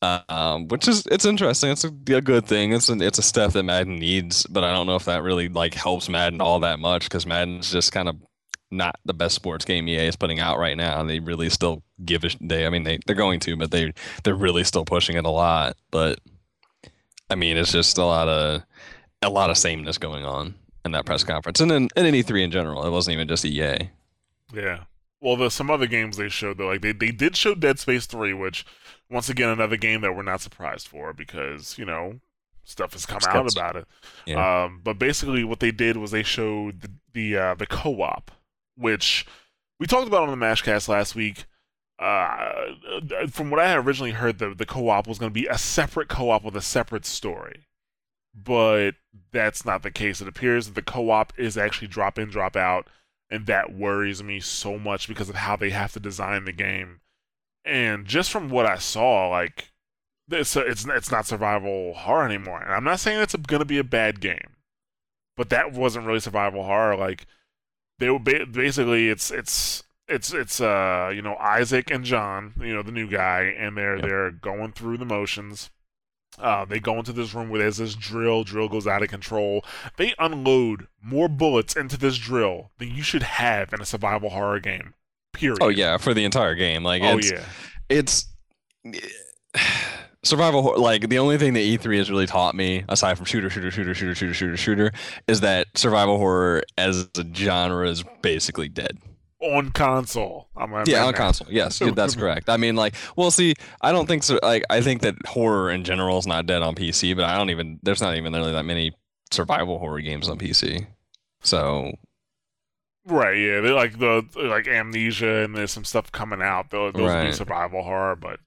[0.00, 1.70] Um, which is it's interesting.
[1.70, 2.72] It's a, a good thing.
[2.72, 5.48] It's an, it's a step that Madden needs, but I don't know if that really
[5.48, 8.16] like helps Madden all that much because Madden's just kind of
[8.70, 11.02] not the best sports game EA is putting out right now.
[11.04, 12.66] They really still give a they.
[12.66, 13.92] I mean, they they're going to, but they
[14.24, 15.76] they're really still pushing it a lot.
[15.90, 16.20] But
[17.30, 18.62] I mean, it's just a lot of
[19.22, 20.54] a lot of sameness going on
[20.84, 22.86] in that press conference, and then in E3 in general.
[22.86, 23.90] It wasn't even just EA.
[24.52, 24.84] Yeah.
[25.20, 26.68] Well, there's some other games they showed though.
[26.68, 28.64] Like they they did show Dead Space three, which
[29.10, 32.20] once again another game that we're not surprised for because you know
[32.64, 33.86] stuff has come out about it.
[34.26, 34.64] Yeah.
[34.64, 38.30] Um, but basically, what they did was they showed the the, uh, the co-op
[38.78, 39.26] which
[39.80, 41.46] we talked about on the Mashcast last week.
[41.98, 42.74] Uh,
[43.28, 46.08] from what I had originally heard, the the co-op was going to be a separate
[46.08, 47.66] co-op with a separate story,
[48.34, 48.92] but
[49.32, 50.20] that's not the case.
[50.20, 52.86] It appears that the co-op is actually drop in, drop out,
[53.30, 57.00] and that worries me so much because of how they have to design the game.
[57.64, 59.72] And just from what I saw, like
[60.30, 62.62] it's it's it's not survival horror anymore.
[62.62, 64.56] And I'm not saying it's going to be a bad game,
[65.36, 66.96] but that wasn't really survival horror.
[66.96, 67.26] Like
[67.98, 72.74] they were ba- basically it's it's it's it's uh you know Isaac and John, you
[72.74, 74.04] know the new guy, and they're Yep.
[74.06, 75.70] they're going through the motions.
[76.38, 78.44] Uh, they go into this room where there's this drill.
[78.44, 79.64] Drill goes out of control.
[79.96, 84.60] They unload more bullets into this drill than you should have in a survival horror
[84.60, 84.94] game.
[85.32, 85.58] Period.
[85.60, 86.84] Oh yeah, for the entire game.
[86.84, 87.44] Like Oh it's yeah.
[87.88, 88.26] it's
[90.28, 93.70] survival like the only thing that E3 has really taught me aside from shooter shooter
[93.70, 94.92] shooter shooter shooter shooter shooter
[95.26, 98.98] is that survival horror as a genre is basically dead.
[99.40, 100.48] On console.
[100.56, 101.14] I'm Yeah, on that.
[101.16, 101.46] console.
[101.50, 102.48] Yes, that's correct.
[102.48, 104.38] I mean, like, well, see, I don't think so.
[104.42, 107.50] Like, I think that horror in general is not dead on PC, but I don't
[107.50, 107.78] even.
[107.82, 108.96] There's not even really that many
[109.30, 110.86] survival horror games on PC.
[111.40, 111.92] So
[113.06, 116.70] Right, yeah, they're like the like amnesia and there's some stuff coming out.
[116.70, 118.40] Those, those would be survival horror, but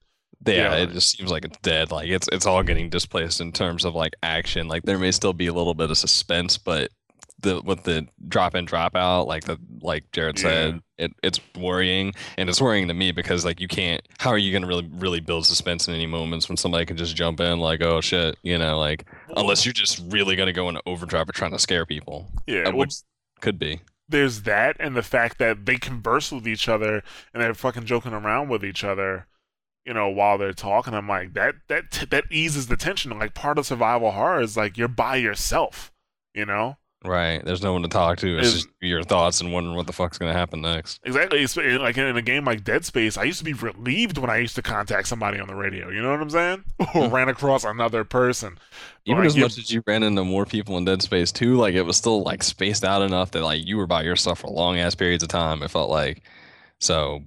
[0.46, 0.74] yeah, Yeah.
[0.76, 1.90] it just seems like it's dead.
[1.90, 4.68] Like it's it's all getting displaced in terms of like action.
[4.68, 6.90] Like there may still be a little bit of suspense, but
[7.40, 12.12] the with the drop in drop out, like the like Jared said, it it's worrying,
[12.38, 14.00] and it's worrying to me because like you can't.
[14.18, 17.16] How are you gonna really really build suspense in any moments when somebody can just
[17.16, 20.80] jump in like oh shit, you know, like unless you're just really gonna go into
[20.86, 22.94] overdrive or trying to scare people, yeah, uh, well, which
[23.40, 23.80] could be.
[24.08, 27.02] there's that and the fact that they converse with each other
[27.34, 29.26] and they're fucking joking around with each other,
[29.84, 30.94] you know, while they're talking.
[30.94, 33.18] I'm like that that that eases the tension.
[33.18, 35.92] Like part of survival horror is like you're by yourself,
[36.34, 36.76] you know.
[37.04, 37.44] Right.
[37.44, 38.38] There's no one to talk to.
[38.38, 41.00] It's Is- just your thoughts and wondering what the fuck's gonna happen next.
[41.02, 41.40] Exactly.
[41.42, 44.36] It's, like in a game like Dead Space, I used to be relieved when I
[44.36, 45.88] used to contact somebody on the radio.
[45.90, 46.64] You know what I'm saying?
[46.94, 48.56] Or ran across another person.
[49.04, 51.74] Even Like, as much as you ran into more people in Dead Space too, like
[51.74, 54.78] it was still like spaced out enough that like you were by yourself for long
[54.78, 55.62] ass periods of time.
[55.64, 56.22] It felt like
[56.78, 57.22] so.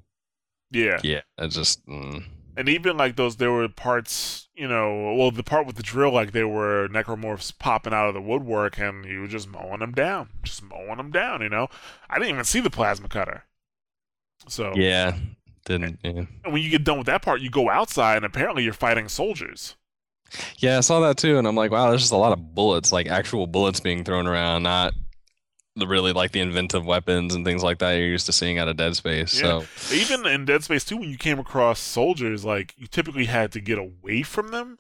[0.72, 1.00] Yeah.
[1.04, 2.24] Yeah, it just mm,
[2.58, 6.12] And even like those, there were parts, you know, well, the part with the drill,
[6.12, 9.92] like there were necromorphs popping out of the woodwork, and you were just mowing them
[9.92, 11.42] down, just mowing them down.
[11.42, 11.68] You know,
[12.10, 13.44] I didn't even see the plasma cutter.
[14.48, 15.18] So yeah,
[15.66, 16.26] didn't yeah.
[16.44, 19.10] and when you get done with that part, you go outside, and apparently you're fighting
[19.10, 19.76] soldiers.
[20.58, 20.78] yeah.
[20.78, 23.08] I saw that too, and I'm like, wow, there's just a lot of bullets, like
[23.08, 24.94] actual bullets being thrown around, not
[25.76, 28.68] the really like the inventive weapons and things like that you're used to seeing out
[28.68, 29.40] of Dead Space.
[29.42, 29.62] Yeah.
[29.88, 33.52] So Even in Dead Space 2, when you came across soldiers, like you typically had
[33.54, 34.80] to get away from them.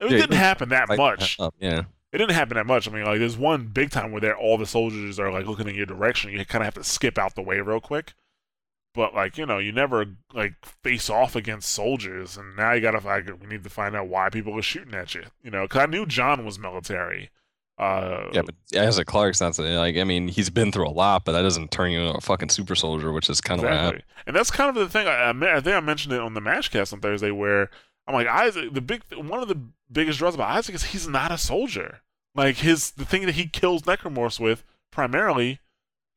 [0.00, 1.36] It Yeah, didn't happen that like, much.
[1.40, 2.86] uh, yeah, It didn't happen that much.
[2.86, 5.68] I mean, like there's one big time where they're all the soldiers are like looking
[5.68, 6.30] in your direction.
[6.30, 8.14] You kind of have to skip out the way real quick.
[8.94, 13.04] But like you know, you never like face off against soldiers, and now you gotta
[13.06, 15.24] like we need to find out why people are shooting at you.
[15.42, 17.30] You know, because I knew John was military.
[17.78, 18.42] Uh, yeah.
[18.42, 21.70] But Isaac Clarke's not like I mean he's been through a lot, but that doesn't
[21.70, 24.02] turn you into a fucking super soldier, which is kind of Exactly.
[24.26, 25.06] And that's kind of the thing.
[25.06, 27.70] I, I, I think I mentioned it on the Mashcast on Thursday, where
[28.06, 28.72] I'm like, Isaac.
[28.72, 29.60] The big, one of the
[29.90, 32.00] biggest draws about Isaac is he's not a soldier.
[32.34, 35.60] Like his, the thing that he kills necromorphs with primarily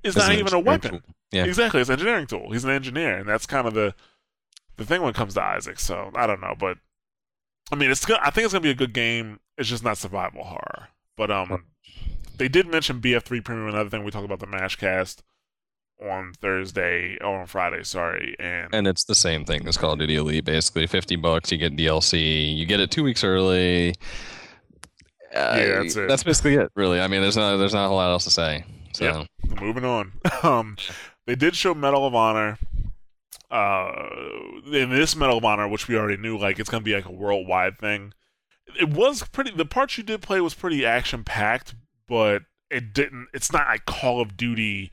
[0.04, 1.04] is not even a weapon.
[1.32, 1.45] Yeah.
[1.45, 2.52] Exactly, it's an engineering tool.
[2.52, 3.93] He's an engineer, and that's kind of the
[4.78, 5.80] the thing when it comes to Isaac.
[5.80, 6.78] So I don't know, but
[7.72, 9.39] I mean, it's I think it's gonna be a good game.
[9.58, 10.88] It's just not survival horror.
[11.19, 11.65] But um,
[12.38, 15.17] they did mention BF3 Premium, another thing we talked about the Mashcast
[16.01, 19.99] on Thursday or on Friday, sorry, and, And it's the same thing as Call of
[19.99, 20.88] Duty Elite, basically.
[20.88, 22.55] 50 bucks, you get DLC.
[22.55, 23.95] You get it two weeks early.
[25.36, 26.08] Uh, Yeah, that's it.
[26.08, 27.01] That's basically it, really.
[27.01, 28.63] I mean, there's not there's not a lot else to say.
[28.93, 29.62] So, Yep.
[29.62, 30.13] moving on.
[30.43, 30.77] um,
[31.27, 32.58] they did show Medal of Honor.
[33.51, 34.08] Uh,
[34.71, 37.12] in this Medal of Honor, which we already knew, like it's gonna be like a
[37.12, 38.13] worldwide thing.
[38.77, 39.51] It was pretty.
[39.51, 41.75] The parts you did play was pretty action packed,
[42.08, 43.27] but it didn't.
[43.34, 44.91] It's not like Call of Duty.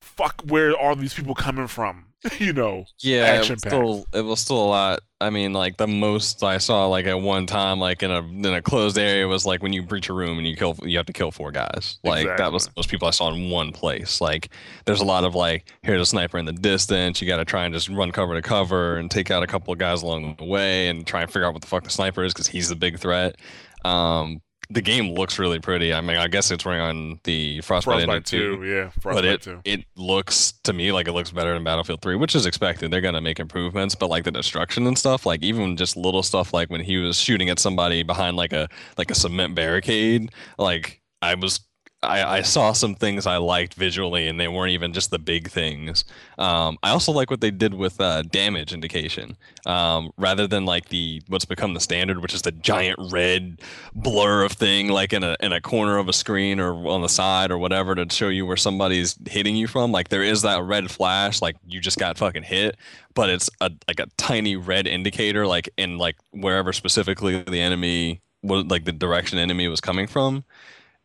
[0.00, 2.07] Fuck, where are these people coming from?
[2.38, 2.84] you know.
[3.00, 5.00] yeah, it was, still, it was still a lot.
[5.20, 8.46] I mean, like the most I saw, like at one time, like in a in
[8.46, 11.06] a closed area, was like when you breach a room and you kill, you have
[11.06, 11.98] to kill four guys.
[12.04, 12.80] Like that was Exactly.
[12.80, 14.20] most people I saw in one place.
[14.20, 14.50] Like
[14.84, 17.20] there's a lot of like here's a sniper in the distance.
[17.20, 19.72] You got to try and just run cover to cover and take out a couple
[19.72, 22.24] of guys along the way and try and figure out what the fuck the sniper
[22.24, 23.36] is because he's the big threat.
[23.84, 25.94] Um, the game looks really pretty.
[25.94, 29.24] I mean, I guess it's running on the Frostbite, Frostbite Engine too two, yeah, but
[29.24, 29.60] it two.
[29.64, 32.90] it looks to me like it looks better than Battlefield 3, which is expected.
[32.90, 36.52] They're gonna make improvements, but like the destruction and stuff, like even just little stuff
[36.52, 41.00] like when he was shooting at somebody behind like a like a cement barricade, like
[41.22, 41.60] I was
[42.00, 45.50] I, I saw some things I liked visually, and they weren't even just the big
[45.50, 46.04] things.
[46.38, 50.90] Um, I also like what they did with uh, damage indication, um, rather than like
[50.90, 53.60] the what's become the standard, which is the giant red
[53.96, 57.08] blur of thing, like in a in a corner of a screen or on the
[57.08, 59.90] side or whatever, to show you where somebody's hitting you from.
[59.90, 62.76] Like there is that red flash, like you just got fucking hit,
[63.14, 68.22] but it's a like a tiny red indicator, like in like wherever specifically the enemy
[68.44, 70.44] was, like the direction enemy was coming from.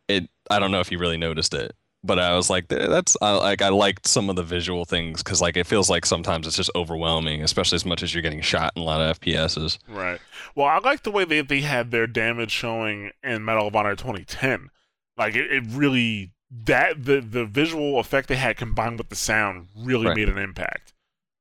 [0.08, 3.16] It I don't know if you really noticed it, but I was like, eh, that's
[3.22, 6.46] I, like I liked some of the visual things because like it feels like sometimes
[6.46, 9.78] it's just overwhelming, especially as much as you're getting shot in a lot of FPSs.
[9.88, 10.20] Right.
[10.54, 13.96] Well, I like the way they they had their damage showing in Medal of Honor
[13.96, 14.70] 2010.
[15.16, 16.32] Like it, it really
[16.66, 20.16] that the the visual effect they had combined with the sound really Right.
[20.16, 20.92] made an impact.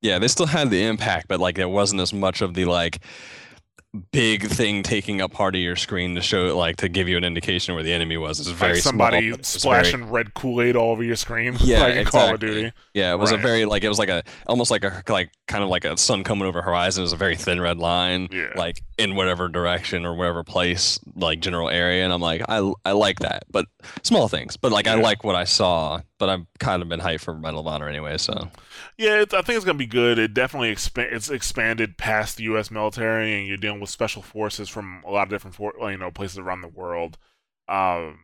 [0.01, 2.99] Yeah, they still had the impact, but like there wasn't as much of the like
[4.11, 7.15] big thing taking up part of your screen to show it like to give you
[7.15, 8.39] an indication where the enemy was.
[8.39, 11.55] It's very like somebody small, was very- splashing red Kool Aid all over your screen.
[11.63, 12.47] Yeah, like in Call of exactly.
[12.63, 12.71] Duty.
[12.95, 13.39] Yeah, it was Right.
[13.39, 15.95] a very like it was like a almost like a like kind of like a
[15.97, 17.01] sun coming over horizon.
[17.01, 18.47] It was a very thin red line, Yeah.
[18.55, 22.03] like in whatever direction or whatever place, like general area.
[22.03, 23.65] And I'm like, I I like that, but
[24.01, 24.57] small things.
[24.57, 26.01] But like I like what I saw.
[26.17, 28.17] But I've kind of been hyped for Medal of Honor anyway.
[28.17, 28.49] So
[28.97, 30.19] Yeah, it's, I think it's gonna be good.
[30.19, 32.69] It definitely expa- it's expanded past the U.S.
[32.71, 36.11] military, and you're dealing with special forces from a lot of different for- you know
[36.11, 37.17] places around the world.
[37.67, 38.19] Um,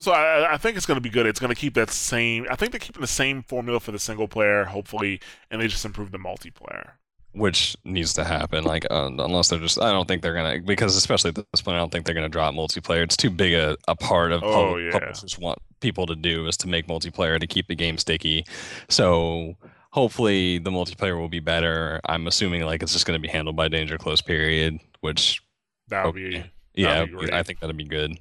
[0.00, 1.26] so I, I think it's gonna be good.
[1.26, 2.46] It's gonna keep that same.
[2.50, 5.20] I think they're keeping the same formula for the single player, hopefully,
[5.50, 6.92] and they just improve the multiplayer.
[7.32, 8.64] which needs to happen.
[8.64, 11.76] Like uh, unless they're just, I don't think they're gonna because especially at this point,
[11.76, 13.04] I don't think they're gonna drop multiplayer.
[13.04, 14.90] It's too big a, a part of Oh, what yeah.
[14.90, 18.44] publishers want people to do is to make multiplayer to keep the game sticky.
[18.88, 19.54] So
[19.92, 22.00] hopefully the multiplayer will be better.
[22.06, 25.42] I'm assuming like it's just gonna be handled by Danger Close period, which
[25.88, 26.30] That would Okay.
[26.74, 27.32] be yeah, be.
[27.32, 28.18] I think that'd be good.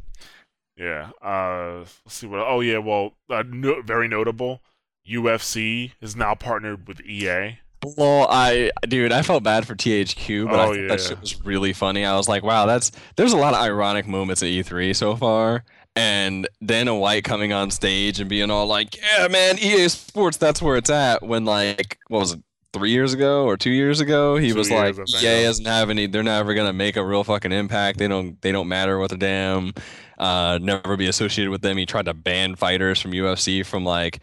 [0.78, 1.12] yeah.
[1.22, 2.40] Uh, let's see what.
[2.48, 4.62] Oh yeah, well, uh, no, very notable.
[5.08, 7.60] UFC is now partnered with EA.
[7.96, 11.44] Well, I dude, I felt bad for THQ, but I Oh, thought that shit was
[11.46, 12.04] really funny.
[12.06, 15.64] I was like, wow, that's there's a lot of ironic moments at E3 so far.
[16.00, 20.62] And Dana White coming on stage and being all like, "Yeah, man, EA Sports, that's
[20.62, 22.40] where it's at." When like, what was it,
[22.72, 25.90] three years ago or two years ago, he Two was years, like, "EA doesn't have
[25.90, 26.08] any.
[26.08, 28.00] They're never gonna make a real fucking impact.
[28.00, 28.42] They don't.
[28.42, 29.74] They don't matter what the damn.
[30.18, 34.20] Uh, never be associated with them." He tried to ban fighters from UFC from like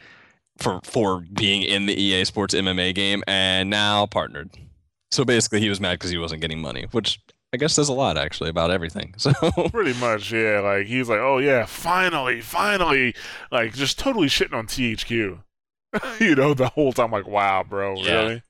[0.58, 4.50] for for being in the EA Sports MMA game, and now partnered.
[5.10, 7.20] So basically, he was mad because he wasn't getting money, which
[7.56, 9.14] I guess says a lot actually about everything.
[9.18, 9.32] So
[9.70, 10.60] Pretty much, yeah.
[10.60, 13.14] Like he's like, oh yeah, finally, finally,
[13.50, 15.38] like just totally shitting on THQ.
[16.20, 18.12] you know, the whole time, like, wow, bro, Yeah.
[18.12, 18.42] really?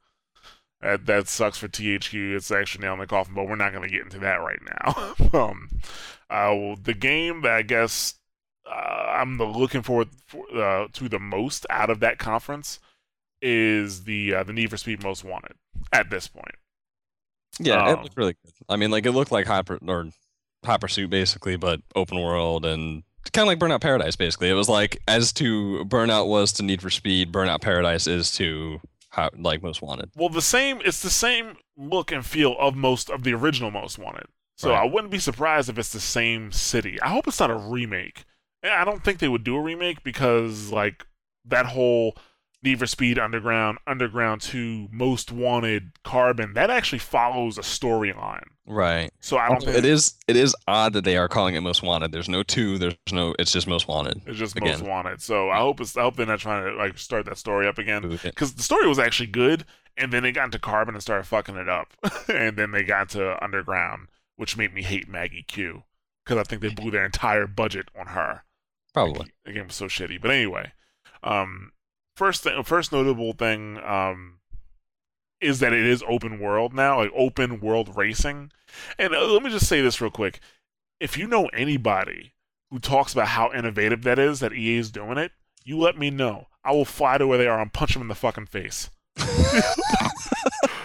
[0.80, 2.34] That that sucks for THQ.
[2.34, 5.14] It's actually nail in the coffin, but we're not gonna get into that right now.
[5.32, 5.68] um,
[6.28, 8.14] uh, well, the game that I guess
[8.68, 12.80] uh, I'm the looking forward for, uh, to the most out of that conference
[13.40, 15.52] is the uh, the Need for Speed Most Wanted
[15.92, 16.56] at this point.
[17.60, 18.52] yeah, Um, it looked really good.
[18.68, 20.10] I mean, like it looked like hot or
[20.64, 23.02] hot pursuit basically, but open world and
[23.32, 24.16] kind of like Burnout Paradise.
[24.16, 28.32] Basically, it was like as to Burnout was to Need for Speed, Burnout Paradise is
[28.32, 30.10] to hot, like Most Wanted.
[30.16, 30.80] Well, the same.
[30.84, 34.26] It's the same look and feel of most of the original Most Wanted.
[34.56, 34.82] So Right.
[34.82, 37.00] I wouldn't be surprised if it's the same city.
[37.02, 38.24] I hope it's not a remake.
[38.62, 41.06] I don't think they would do a remake because like
[41.44, 42.16] that whole
[42.66, 48.44] Need for Speed Underground, Underground 2, Most Wanted, Carbon, that actually follows a storyline.
[48.66, 49.10] Right.
[49.20, 51.60] So I don't Also, think it is it is odd that they are calling it
[51.60, 52.10] Most Wanted.
[52.12, 52.78] There's no two.
[52.78, 53.34] There's no.
[53.38, 54.20] It's just Most Wanted.
[54.26, 54.80] it's just again.
[54.80, 55.22] Most Wanted.
[55.22, 57.78] So I hope it's I hope they're not trying to like start that story up
[57.78, 58.02] again.
[58.22, 59.64] Because the story was actually good,
[59.96, 61.92] and then they got into Carbon and started fucking it up,
[62.28, 65.84] and then they got to Underground, which made me hate Maggie Q
[66.24, 68.42] because I think they blew their entire budget on her.
[68.92, 69.28] Probably.
[69.44, 70.20] The game was so shitty.
[70.20, 70.72] But anyway,
[71.22, 71.70] um,
[72.16, 74.38] first thing, first notable thing, um,
[75.40, 78.50] is that it is open world now, like open world racing.
[78.98, 80.40] And uh, let me just say this real quick:
[80.98, 82.32] if you know anybody
[82.70, 85.30] who talks about how innovative that is, that EA is doing it,
[85.64, 86.46] you let me know.
[86.64, 88.90] I will fly to where they are and punch them in the fucking face.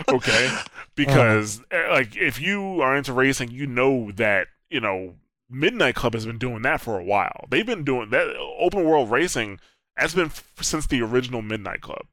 [0.09, 0.49] okay
[0.95, 5.15] because uh, like if you are into racing you know that you know
[5.49, 8.27] midnight club has been doing that for a while they've been doing that
[8.59, 9.59] open world racing
[9.97, 12.05] has been f- since the original midnight club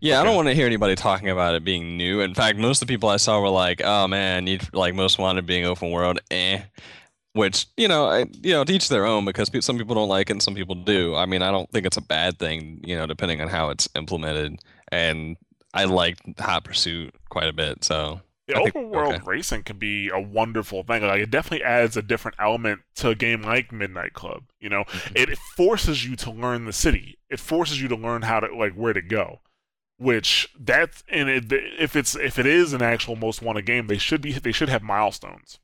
[0.00, 2.20] Yeah, I don't want to hear anybody talking about it being new.
[2.20, 5.18] In fact, most of the people I saw were like, "Oh man, need like most
[5.18, 6.60] wanted being open world." Eh.
[7.34, 10.28] Which you know, I, you know, to each their own because some people don't like
[10.28, 11.14] it and some people do.
[11.14, 13.88] I mean, I don't think it's a bad thing, you know, depending on how it's
[13.96, 14.58] implemented.
[14.90, 15.38] And
[15.72, 18.20] I liked Hot Pursuit quite a bit, so
[18.52, 19.22] the I think- open world okay.
[19.24, 23.14] racing can be a wonderful thing like it definitely adds a different element to a
[23.14, 25.12] game like midnight club you know Mhm.
[25.30, 28.74] it forces you to learn the city it forces you to learn how to like
[28.74, 29.40] where to go
[29.98, 33.98] which that's and it, if it's if it is an actual most wanted game they
[33.98, 35.58] should be they should have milestones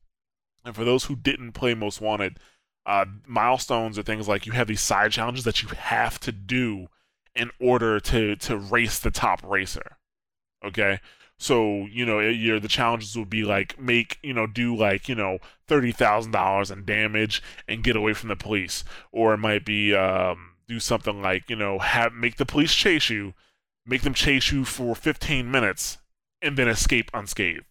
[0.64, 2.38] and for those who didn't play most wanted
[2.86, 6.86] uh, milestones are things like you have these side challenges that you have to do
[7.34, 9.96] in order to to race the top racer
[10.64, 10.98] okay
[11.38, 15.08] so you know it, your the challenges would be like make you know do like
[15.08, 19.38] you know thirty thousand dollars in damage and get away from the police, or it
[19.38, 23.34] might be um, do something like you know have make the police chase you,
[23.86, 25.98] make them chase you for 15 minutes,
[26.42, 27.64] and then escape unscathed.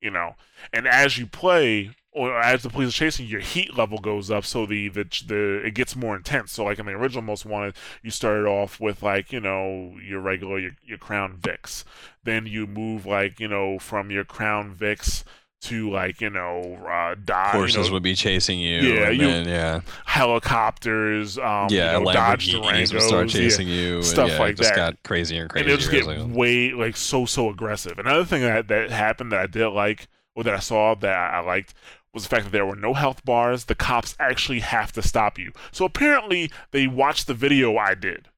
[0.00, 0.36] You know,
[0.72, 4.44] and as you play, or as the police are chasing your heat level goes up,
[4.44, 6.52] so the, the the it gets more intense.
[6.52, 10.20] So like in the original Most Wanted, you started off with like you know your
[10.20, 11.84] regular your, your Crown Vics,
[12.24, 15.24] then you move like you know from your Crown Vics
[15.62, 17.52] to like you know uh, Dodge.
[17.52, 18.80] Horses you know, would be chasing you.
[18.80, 21.38] Yeah, and you- then, yeah, helicopters.
[21.38, 21.98] Um, yeah.
[21.98, 23.40] you know, Dodge Lamborghinis would Durangos, start yeah.
[23.40, 23.96] chasing you.
[23.96, 24.76] and, stuff yeah, like it just that.
[24.76, 27.98] got crazier and crazier and it'll just get like, way like so so aggressive.
[27.98, 31.40] Another thing that that happened that I did like, or that I saw that I
[31.40, 31.74] liked,
[32.12, 33.66] was the fact that there were no health bars.
[33.66, 35.52] The cops actually have to stop you.
[35.70, 38.28] So apparently they watched the video I did.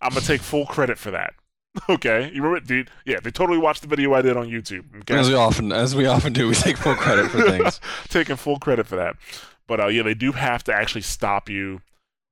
[0.00, 1.34] I'm gonna take full credit for that.
[1.88, 2.90] Okay, you remember, dude?
[3.06, 4.84] Yeah, they totally watched the video I did on YouTube.
[5.02, 7.80] Okay, as we often as we often do, we take full credit for things.
[8.08, 9.14] taking full credit for that.
[9.68, 11.80] But uh, yeah, they do have to actually stop you.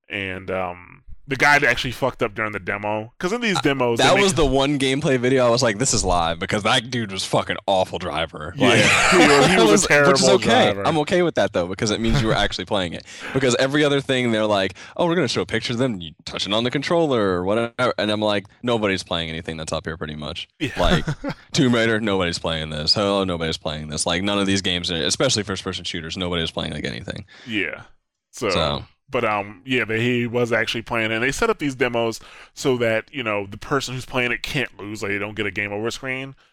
[0.09, 3.99] And um, the guy that actually fucked up during the demo, because in these demos,
[3.99, 6.63] they That make- was the one gameplay video I was like, this is live because
[6.65, 8.55] that dude was fucking awful driver.
[8.57, 8.79] Yeah, Like,
[9.13, 10.73] he was- he I was a Which is terrible okay.
[10.73, 10.87] driver.
[10.87, 13.05] I'm okay with that though because it means you were actually playing it.
[13.35, 16.65] Because every other thing they're like, oh, we're gonna show pictures of them touching on
[16.65, 20.49] the controller or whatever, and I'm like, nobody's playing anything that's up here pretty much.
[20.59, 20.71] Yeah.
[20.79, 21.05] Like
[21.53, 22.95] Tomb Raider, nobody's playing this.
[22.95, 24.07] Hello, nobody's playing this.
[24.07, 27.27] Like none of these games, especially first-person shooters, nobody's playing like anything.
[27.47, 27.83] yeah.
[28.31, 31.75] So, So but um, yeah, but he was actually playing, and they set up these
[31.75, 32.21] demos
[32.55, 35.47] so that you know the person who's playing it can't lose, like they don't get
[35.47, 36.35] a game over screen.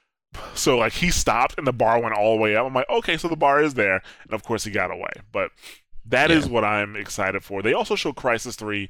[0.54, 2.66] So like he stopped and the bar went all the way up.
[2.66, 5.12] I'm like, okay, so the bar is there, and of course he got away.
[5.32, 5.52] But
[6.06, 6.52] that is Yeah.
[6.52, 7.62] what I'm excited for.
[7.62, 8.90] They also show Crysis Three.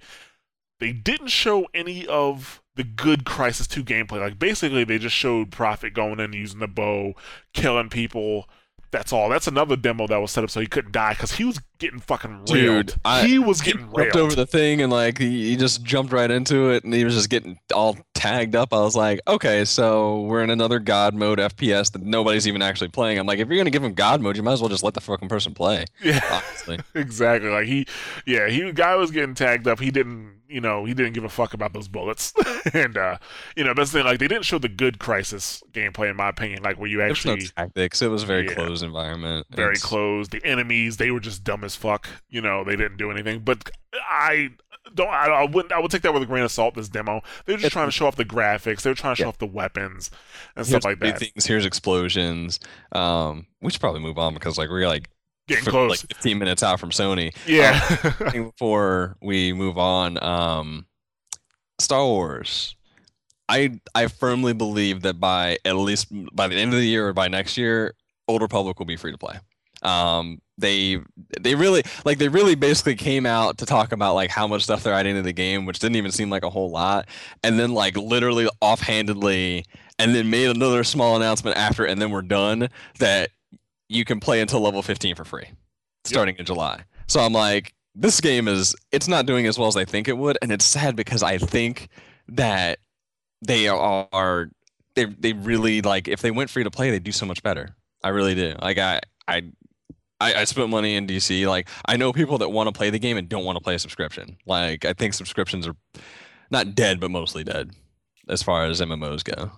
[0.79, 4.19] They didn't show any of the good Crysis 2 gameplay.
[4.19, 7.13] Like basically they just showed Prophet going in using the bow,
[7.53, 8.49] killing people.
[8.95, 9.27] That's all.
[9.27, 11.99] That's another demo that was set up so he couldn't die because he was getting
[11.99, 12.85] fucking railed.
[12.87, 14.15] Dude, I- he was getting jumped railed.
[14.15, 17.13] over the thing and like he, he just jumped right into it and he was
[17.13, 18.73] just getting all tagged up.
[18.73, 22.89] I was like, okay, so we're in another God mode FPS that nobody's even actually
[22.89, 23.19] playing.
[23.19, 24.93] I'm like, if you're gonna give him God mode, you might as well just let
[24.93, 25.85] the fucking person play.
[26.03, 26.21] yeah.
[26.31, 27.49] Honestly, exactly.
[27.49, 27.85] Like he,
[28.25, 29.79] yeah, he guy was getting tagged up.
[29.79, 32.33] He didn't, you know, he didn't give a fuck about those bullets.
[32.73, 33.17] and uh,
[33.55, 34.05] you know, that's the thing.
[34.05, 36.63] Like they didn't show the good Crysis gameplay, in my opinion.
[36.63, 38.01] Like where you there's no actually tactics.
[38.01, 38.53] It was a very Yeah.
[38.55, 39.47] closed environment.
[39.51, 40.27] very It's- close.
[40.29, 42.07] The enemies, they were just dumb as fuck.
[42.29, 43.39] You know, they didn't do anything.
[43.39, 44.49] But I
[44.95, 45.09] don't.
[45.09, 45.71] I, I wouldn't.
[45.71, 46.75] I would take that with a grain of salt.
[46.75, 48.81] This demo, they were just It's- trying to show off the graphics.
[48.81, 49.29] They were trying to show Yeah.
[49.29, 50.09] off the weapons
[50.55, 51.19] and Here's stuff like that.
[51.19, 52.59] Things, here's explosions.
[52.91, 55.09] Um, we should probably move on because like we're like,
[55.47, 55.89] Getting close.
[55.91, 57.35] like 15 minutes out from Sony.
[57.45, 57.79] yeah.
[58.31, 60.85] thing before we move on, um,
[61.79, 62.75] Star Wars.
[63.47, 67.13] I I firmly believe that by at least by the end of the year or
[67.13, 67.93] by next year,
[68.27, 69.37] Old Republic will be free to play.
[69.83, 70.99] Um, they
[71.39, 74.83] they really like they really basically came out to talk about like how much stuff
[74.83, 77.07] they're adding to the game, which didn't even seem like a whole lot,
[77.43, 79.65] and then like literally offhandedly,
[79.99, 83.31] and then made another small announcement after, and then we're done that
[83.89, 85.45] you can play until level 15 for free
[86.05, 86.83] starting in July.
[87.07, 90.17] So I'm like, this game is it's not doing as well as I think it
[90.17, 91.89] would, and it's sad because I think
[92.27, 92.79] that
[93.41, 94.49] they are
[94.95, 97.75] they they really like if they went free to play, they'd do so much better.
[98.03, 98.55] I really do.
[98.61, 99.43] Like I I
[100.25, 101.47] I, I spent money in DC.
[101.47, 103.75] Like I know people that want to play the game and don't want to play
[103.75, 104.37] a subscription.
[104.45, 105.75] Like I think subscriptions are
[106.49, 107.71] not dead, but mostly dead
[108.27, 109.51] as far as MMOs go.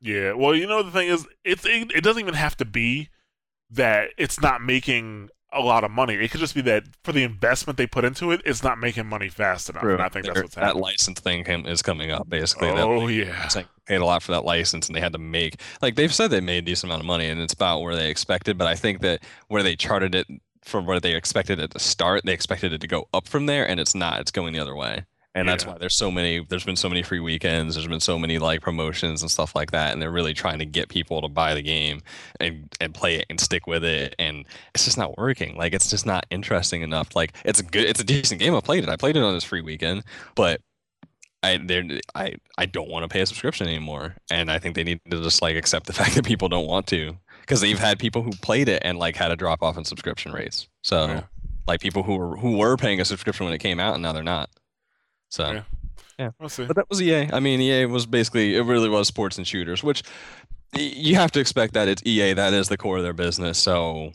[0.00, 0.32] Yeah.
[0.32, 3.10] Well, you know the thing is, it's it, it doesn't even have to be
[3.70, 6.14] that it's not making a lot of money.
[6.14, 9.06] It could just be that for the investment they put into it, it's not making
[9.06, 9.82] money fast enough.
[9.82, 10.74] And I think that's They're- what's happening.
[10.74, 12.68] that license thing came, is coming up basically.
[12.68, 13.44] that Oh yeah.
[13.44, 16.14] It's like paid a lot for that license and they had to make like they've
[16.14, 18.68] said they made a decent amount of money and it's about where they expected but
[18.68, 20.28] i think that where they charted it
[20.62, 23.68] from where they expected it to start they expected it to go up from there
[23.68, 25.04] and it's not it's going the other way
[25.34, 25.72] and that's Yeah.
[25.72, 28.60] why there's so many there's been so many free weekends there's been so many like
[28.62, 31.62] promotions and stuff like that and they're really trying to get people to buy the
[31.62, 32.00] game
[32.40, 35.88] and and play it and stick with it and it's just not working like it's
[35.88, 38.88] just not interesting enough like it's a good it's a decent game i played it
[38.90, 40.02] i played it on this free weekend
[40.34, 40.60] but
[41.42, 44.84] I there I I don't want to pay a subscription anymore, and I think they
[44.84, 47.98] need to just like accept the fact that people don't want to, because they've had
[47.98, 50.68] people who played it and like had a drop off in subscription rates.
[50.82, 51.22] So Yeah.
[51.66, 54.12] like people who were who were paying a subscription when it came out and now
[54.12, 54.50] they're not.
[55.30, 55.62] So
[56.18, 56.30] Yeah.
[56.38, 56.66] We'll see.
[56.66, 57.30] but that was EA.
[57.32, 60.02] I mean EA was basically it really was sports and shooters, which
[60.76, 63.58] you have to expect that it's EA that is the core of their business.
[63.58, 64.12] So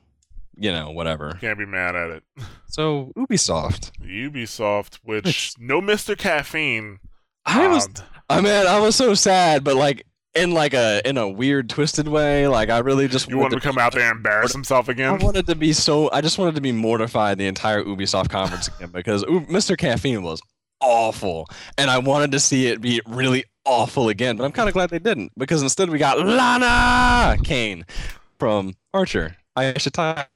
[0.58, 1.38] you know whatever.
[1.42, 2.24] Can't be mad at it.
[2.68, 3.92] So Ubisoft.
[4.02, 6.18] Ubisoft, which Which- no Mr.
[6.18, 7.00] Caffeine.
[7.46, 7.94] I was um,
[8.30, 12.08] I mean, I was so sad, but like in like a in a weird twisted
[12.10, 12.48] way.
[12.50, 15.22] Like I really just you want wanted to come out there and embarrass himself again.
[15.22, 16.10] I wanted to be so.
[16.12, 19.78] I just wanted to be mortified the entire Ubisoft conference again because Mr.
[19.78, 20.42] Caffeine was
[20.82, 21.48] awful,
[21.78, 24.38] and I wanted to see it be really awful again.
[24.38, 27.86] But I'm kind of glad they didn't because instead we got Lana Kane
[28.40, 29.38] from Archer.
[29.58, 30.28] Aisha Tyler.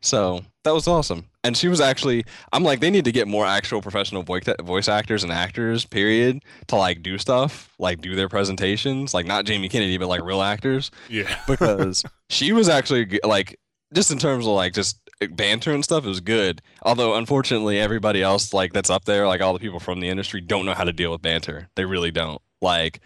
[0.00, 1.26] So that was awesome.
[1.44, 4.88] And she was actually, I'm like, they need to get more actual professional voice voice
[4.88, 9.68] actors and actors, period, to like do stuff, like do their presentations, like not Jamie
[9.68, 10.90] Kennedy, but like real actors.
[11.08, 11.34] Yeah.
[11.46, 13.58] Because she was actually like,
[13.94, 14.98] just in terms of like just
[15.30, 16.62] banter and stuff, is good.
[16.82, 20.40] Although unfortunately, everybody else like that's up there, like all the people from the industry,
[20.40, 21.68] don't know how to deal with banter.
[21.76, 22.40] They really don't.
[22.60, 23.00] Like,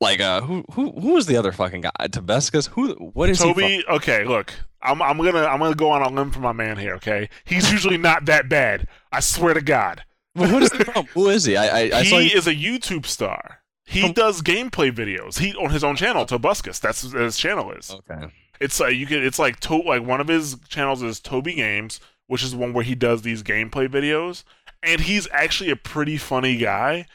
[0.00, 1.90] like uh, who who who was the other fucking guy?
[2.02, 2.68] Tobuscus?
[2.68, 2.92] Who?
[2.94, 3.66] What is Toby?
[3.66, 3.84] he?
[3.88, 6.94] okay, look, I'm I'm gonna I'm gonna go on a limb for my man here.
[6.94, 8.88] Okay, he's usually not that bad.
[9.12, 10.02] I swear to God.
[10.34, 11.06] Well, what is he from?
[11.14, 11.56] Who is he?
[11.56, 13.62] I I, I he saw is a YouTube star.
[13.86, 15.38] He does gameplay videos.
[15.38, 16.80] He on his own channel, Tobuscus.
[16.80, 17.90] That's what his channel is.
[17.90, 18.26] Okay.
[18.60, 19.22] It's like you can.
[19.24, 22.84] It's like to, like one of his channels is Toby Games, which is one where
[22.84, 24.44] he does these gameplay videos,
[24.82, 27.06] and he's actually a pretty funny guy.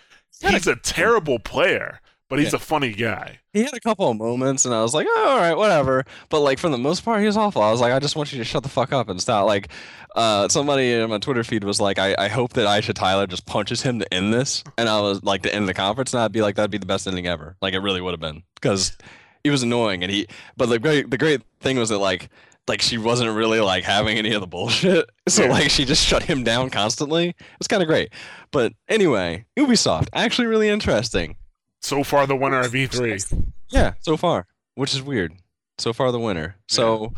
[0.41, 2.57] He's a terrible player, but he's Yeah.
[2.57, 3.39] a funny guy.
[3.53, 6.03] He had a couple of moments, and I was like, oh, all right, whatever.
[6.29, 7.61] But like for the most part, he was awful.
[7.61, 9.45] I was like, I just want you to shut the fuck up and stop.
[9.45, 9.67] Like,
[10.15, 13.45] uh, somebody in my Twitter feed was like, I, I hope that Aisha Tyler just
[13.45, 16.31] punches him to end this, and I was like, to end the conference, and I'd
[16.31, 17.55] be like, that'd be the best ending ever.
[17.61, 18.97] Like, it really would have been because
[19.43, 20.27] he was annoying, and he.
[20.57, 22.29] But the great the great thing was that like.
[22.67, 25.49] Like she wasn't really like having any of the bullshit, so Yeah.
[25.49, 27.29] like she just shut him down constantly.
[27.29, 28.13] It was kind of great,
[28.51, 31.37] but anyway, Ubisoft actually really interesting.
[31.81, 33.51] So far, the winner of E E3.
[33.69, 35.33] Yeah, so far, which is weird.
[35.79, 36.55] So far, the winner.
[36.69, 37.13] So,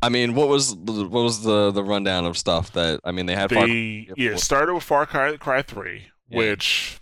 [0.00, 3.26] I mean, what was the, what was the the rundown of stuff that I mean
[3.26, 3.52] they had?
[3.52, 6.38] Far- They yeah started with Far Cry, Cry Three, Yeah.
[6.38, 6.98] which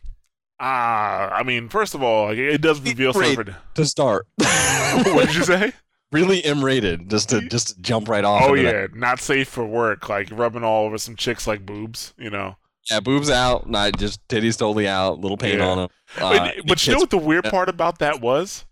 [0.60, 3.54] ah, I mean, first of all, like, it does reveal something.
[3.74, 4.26] to start.
[4.38, 5.72] what did you say?
[6.12, 8.42] really M rated, just to just to jump right off.
[8.44, 8.94] Oh yeah, that.
[8.96, 10.08] not safe for work.
[10.08, 12.14] Like rubbing all over some chicks like boobs.
[12.18, 12.56] You know.
[12.90, 15.68] yeah, boobs out, not just titties totally out, little paint Yeah.
[15.68, 15.88] on them.
[16.18, 17.50] But- but you know what the weird yeah.
[17.52, 18.64] part about that was?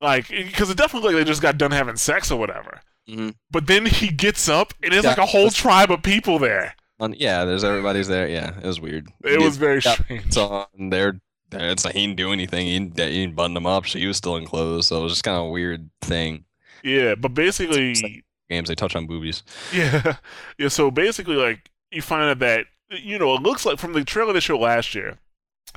[0.00, 2.80] Like, because it definitely like they just got done having sex or whatever.
[3.10, 3.34] Mhm.
[3.50, 6.76] But then he gets up and there's Yeah, like a whole tribe of people there.
[7.00, 8.28] On- yeah, there's everybody's there.
[8.28, 9.08] Yeah, it was weird.
[9.24, 10.26] It was very strange.
[10.26, 10.66] It's on.
[10.90, 11.20] They're.
[11.50, 12.66] It's like he didn't do anything.
[12.66, 13.84] He didn't, he didn't button them up.
[13.84, 16.44] She was still in clothes, so it was just kind of a weird thing.
[16.84, 19.42] Yeah, but basically, Games they touch on boobies.
[19.72, 20.16] Yeah,
[20.58, 20.68] yeah.
[20.68, 24.32] So basically, like you find out that you know it looks like from the trailer
[24.34, 25.16] they showed last year,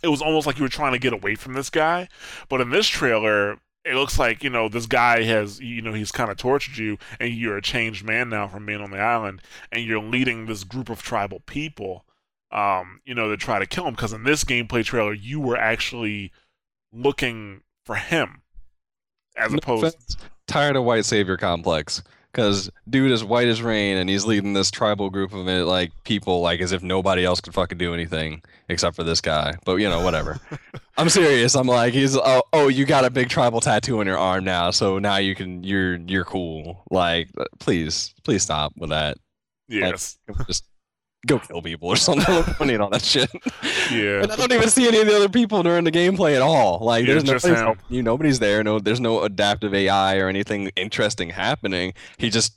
[0.04, 2.10] it was almost like you were trying to get away from this guy,
[2.50, 3.58] but in this trailer.
[3.84, 6.98] It looks like you know this guy has you know he's kind of tortured you
[7.20, 10.64] and you're a changed man now from being on the island and you're leading this
[10.64, 12.06] group of tribal people,
[12.52, 13.96] um, you know to try to kill him.
[13.96, 16.32] Because in this gameplay trailer you were actually
[16.94, 18.42] looking for him
[19.36, 24.26] as opposed tired of white savior complex because dude is white as rain and he's
[24.26, 27.78] leading this tribal group of it, like people like as if nobody else could fucking
[27.78, 29.56] do anything except for this guy.
[29.66, 30.40] But you know whatever.
[30.98, 31.56] I'm serious.
[31.56, 34.72] I'm like he's oh, oh you got a big tribal tattoo on your arm now
[34.72, 36.84] so now you can you're you're cool.
[36.90, 39.18] Like uh, please please stop with that.
[39.68, 40.18] Yes.
[40.48, 40.66] just
[41.28, 42.26] go kill people or something
[42.58, 43.30] don't need all that shit
[43.92, 46.42] yeah and I don't even see any of the other people during the gameplay at
[46.42, 46.80] all.
[46.80, 48.64] Like, Yeah, there's no you, nobody's there.
[48.64, 51.94] No, there's no adaptive AI or anything interesting happening.
[52.18, 52.54] He just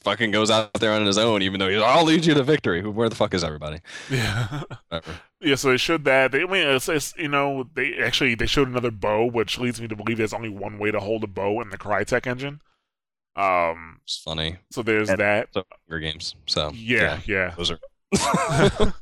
[0.00, 2.80] fucking goes out there on his own, even though he's, I'll lead you to victory.
[2.86, 3.80] Where the fuck is everybody?
[4.10, 5.12] yeah Whatever.
[5.42, 6.32] Yeah, so they showed that.
[6.32, 9.80] They, I mean, it's, it's, you know, they actually they showed another bow, which leads
[9.82, 12.62] me to believe there's only one way to hold a bow in the Crytek engine.
[13.36, 14.56] Um, It's funny.
[14.70, 15.48] so there's And- that.
[15.52, 16.34] So Hunger Games.
[16.46, 17.52] So Yeah, yeah.
[17.56, 17.78] those are.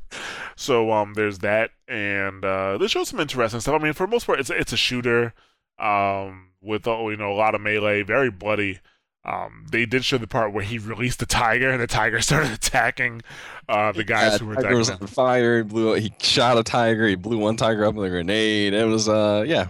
[0.57, 3.81] so um, there's that, and uh, they showed some interesting stuff.
[3.81, 5.35] I mean, for the most part, it's it's a shooter,
[5.79, 8.81] um, with uh, you know a lot of melee, very bloody.
[9.25, 12.53] Um, they did show the part where he released the tiger, and the tiger started
[12.53, 13.23] attacking
[13.69, 15.59] uh, the guys Yeah, who were tiger attacking was on fire.
[15.59, 15.95] He blew.
[15.95, 17.07] He shot a tiger.
[17.09, 18.75] He blew one tiger up with a grenade.
[18.75, 19.69] It was uh yeah.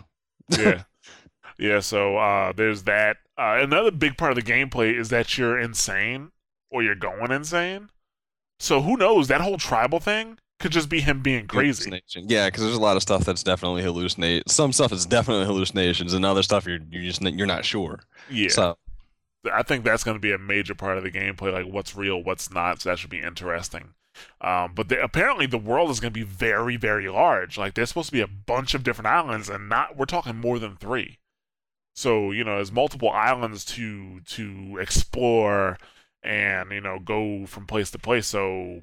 [0.48, 0.82] yeah
[1.58, 5.58] yeah so uh there's that uh another big part of the gameplay is that you're
[5.58, 6.30] insane
[6.70, 7.90] or you're going insane
[8.64, 9.28] so who knows?
[9.28, 12.00] That whole tribal thing could just be him being crazy.
[12.14, 14.42] Yeah, because there's a lot of stuff that's definitely hallucinate.
[14.48, 18.00] Some stuff is definitely hallucinations, and other stuff you're you just you're not sure.
[18.30, 18.48] yeah.
[18.48, 18.78] So
[19.52, 22.22] i think that's going to be a major part of the gameplay like what's real
[22.22, 23.90] what's not so that should be interesting.
[24.40, 27.58] Um, but the, apparently the world is going to be very very large.
[27.58, 30.58] Like there's supposed to be a bunch of different islands and not we're talking more
[30.58, 31.18] than three.
[31.94, 35.76] So you know there's multiple islands to to explore
[36.24, 38.26] and you know go from place to place.
[38.26, 38.80] So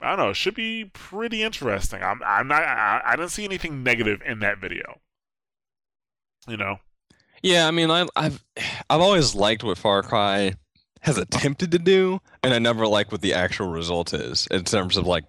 [0.00, 2.02] i don't know it should be pretty interesting.
[2.02, 5.00] I'm i'm not i, I didn't see anything negative in that video.
[6.46, 6.78] You know?
[7.42, 8.44] Yeah, I mean, I, I've
[8.90, 10.54] I've always liked what Far Cry
[11.02, 14.96] has attempted to do, and I never like what the actual result is in terms
[14.96, 15.24] of like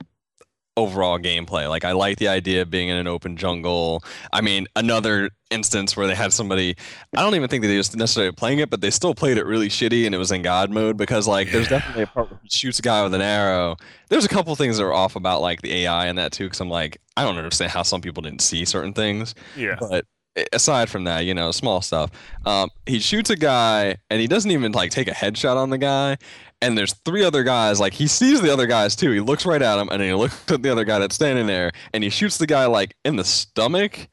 [0.79, 1.67] overall gameplay.
[1.69, 4.03] Like I like the idea of being in an open jungle.
[4.31, 6.75] I mean, another instance where they had somebody
[7.15, 9.45] I don't even think that they just necessarily playing it, but they still played it
[9.45, 11.53] really shitty and it was in God mode because like yeah.
[11.53, 13.75] there's definitely a part where he shoots a guy with an arrow.
[14.09, 16.59] There's a couple things that are off about like the AI and that too, because
[16.59, 19.35] I'm like, I don't understand how some people didn't see certain things.
[19.55, 19.75] Yeah.
[19.79, 20.05] But
[20.53, 22.11] aside from that, you know, small stuff.
[22.45, 25.77] Um, he shoots a guy and he doesn't even like take a headshot on the
[25.77, 26.17] guy.
[26.61, 27.79] And there's three other guys.
[27.79, 29.11] Like he sees the other guys too.
[29.11, 31.71] He looks right at him and he looks at the other guy that's standing there
[31.93, 34.07] and he shoots the guy like in the stomach,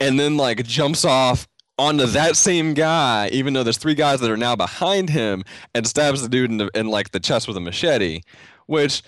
[0.00, 1.46] and then like jumps off
[1.78, 5.42] onto that same guy, even though there's three guys that are now behind him,
[5.74, 8.20] and stabs the dude in, the, in like the chest with a machete,
[8.66, 9.02] which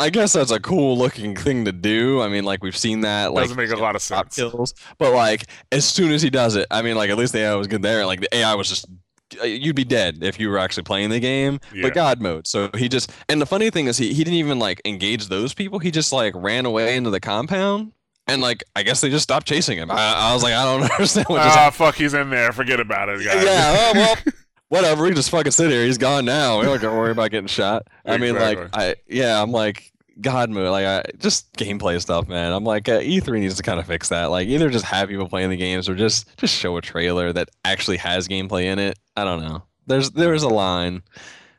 [0.00, 2.22] I guess that's a cool looking thing to do.
[2.22, 3.34] I mean, like we've seen that.
[3.34, 4.34] Like, Doesn't make a lot of sense.
[4.34, 7.40] Kills, but like as soon as he does it, I mean, like at least the
[7.40, 8.06] AI was good there.
[8.06, 8.86] Like the AI was just
[9.40, 11.82] uh, you'd be dead if you were actually playing the game yeah.
[11.82, 14.58] but god mode so he just and the funny thing is he, he didn't even
[14.58, 17.92] like engage those people he just like ran away into the compound
[18.26, 20.82] and like i guess they just stopped chasing him i, I was like i don't
[20.90, 24.16] understand what ah fuck he's in there forget about it guys yeah oh, well
[24.70, 27.46] whatever we just fucking sit here he's gone now we don't gotta worry about getting
[27.46, 32.28] shot i mean like i yeah i'm like God mode, like I, just gameplay stuff,
[32.28, 32.52] man.
[32.52, 34.26] I'm like uh, E3 needs to kind of fix that.
[34.26, 37.48] Like either just have people playing the games or just just show a trailer that
[37.64, 38.98] actually has gameplay in it.
[39.16, 39.62] I don't know.
[39.86, 41.02] There's there's a line.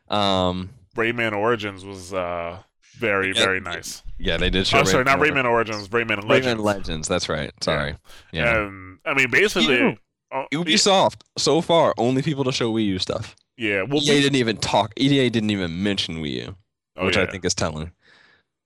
[0.08, 2.58] Um, Rayman Origins was uh
[2.94, 4.02] very yeah, very nice.
[4.18, 4.80] Yeah, they did show.
[4.80, 6.60] Oh, sorry, not Rayman Origins, Rayman Legends.
[6.60, 7.08] Rayman Legends.
[7.08, 7.50] That's right.
[7.62, 7.96] Sorry.
[8.30, 8.44] Yeah.
[8.44, 8.66] yeah.
[8.66, 9.98] And I mean, basically,
[10.32, 13.36] uh, Ubisoft so far only people to show Wii U stuff.
[13.56, 14.92] Yeah, well, EA didn't even talk.
[14.96, 16.56] EA didn't even mention Wii U,
[16.96, 17.22] oh, which yeah.
[17.22, 17.92] I think is telling.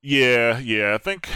[0.02, 0.94] Yeah, yeah.
[0.94, 1.28] I think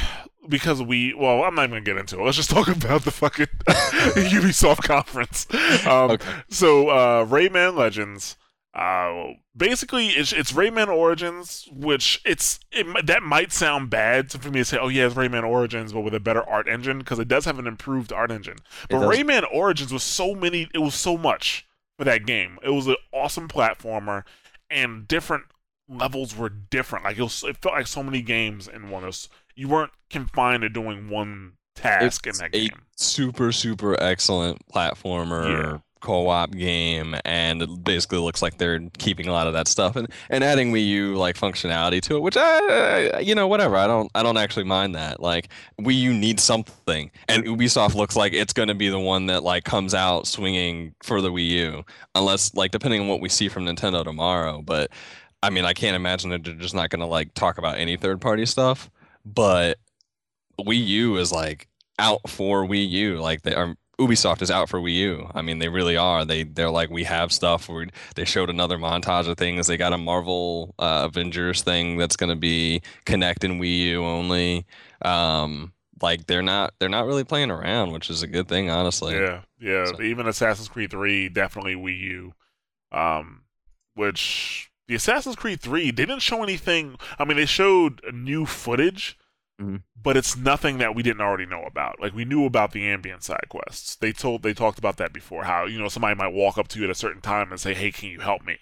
[0.49, 2.25] because we well, I'm not even gonna get into it.
[2.25, 5.47] Let's just talk about the fucking Ubisoft conference.
[5.87, 6.31] Um, okay.
[6.49, 8.37] So uh, Rayman Legends.
[8.73, 14.61] Uh, basically, it's it's Rayman Origins, which it's it, that might sound bad for me
[14.61, 17.27] to say, oh yeah, it's Rayman Origins, but with a better art engine because it
[17.29, 18.59] does have an improved art engine.
[18.89, 21.67] But Rayman Origins was so many, it was so much
[21.99, 22.59] for that game.
[22.63, 24.23] It was an awesome platformer
[24.71, 25.45] and different
[25.89, 27.05] levels were different.
[27.05, 29.05] Like it, was, it felt like so many games in one.
[29.05, 32.83] Was, you weren't confined to doing one task it's in that game.
[32.97, 35.73] super super excellent platformer.
[35.73, 35.79] Yeah.
[36.01, 40.09] Co-op game, and it basically looks like they're keeping a lot of that stuff and,
[40.31, 43.77] and adding Wii U like functionality to it, which I, you know, whatever.
[43.77, 45.21] I don't, I don't actually mind that.
[45.21, 49.27] Like Wii U needs something, and Ubisoft looks like it's going to be the one
[49.27, 51.85] that like comes out swinging for the Wii U,
[52.15, 54.63] unless like depending on what we see from Nintendo tomorrow.
[54.63, 54.91] But
[55.43, 57.97] I mean, I can't imagine that they're just not going to like talk about any
[57.97, 58.91] third party stuff.
[59.25, 59.79] But
[60.59, 63.21] Wii U is like out for Wii U.
[63.21, 63.77] Like they are.
[64.01, 65.31] Ubisoft is out for Wii U.
[65.35, 66.25] I mean, they really are.
[66.25, 67.69] They they're like we have stuff.
[67.69, 69.67] We they showed another montage of things.
[69.67, 74.67] They got a Marvel uh, Avengers thing that's going to be connecting Wii U only.
[75.03, 75.73] Um,
[76.03, 79.15] like they're not they're not really playing around, which is a good thing, honestly.
[79.15, 79.85] Yeah, yeah.
[79.85, 80.03] So.
[80.03, 82.33] Even Assassin's Creed Three definitely Wii U,
[82.91, 83.43] um,
[83.95, 86.97] which the Assassin's Creed 3, didn't show anything.
[87.17, 89.17] I mean, they showed new footage,
[89.61, 89.77] mm-hmm.
[90.01, 92.01] but it's nothing that we didn't already know about.
[92.01, 93.97] Like we knew about the ambient side quests.
[93.97, 95.45] They told they talked about that before.
[95.45, 97.75] How you know somebody might walk up to you at a certain time and say,
[97.75, 98.59] "Hey, can you help me?"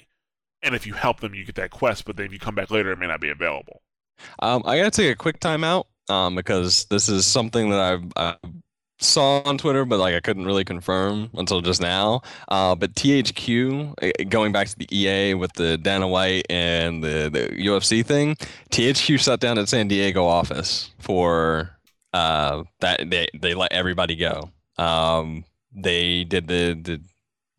[0.63, 2.05] And if you help them, you get that quest.
[2.05, 3.83] But then if you come back later, it may not be available.
[4.41, 8.53] Um, I gotta take a quick timeout um, because this is something that I've, I've
[9.01, 12.23] saw on Twitter, but like I couldn't really confirm until just now.
[12.49, 17.31] Uh, but THQ, eh, going back to the EA with the Dana White and the,
[17.33, 18.37] the UFC thing,
[18.71, 21.79] THQ shut down its San Diego office for
[22.13, 23.09] uh, that.
[23.11, 24.51] They they let everybody go.
[24.77, 25.45] Um,
[25.75, 27.01] they did the the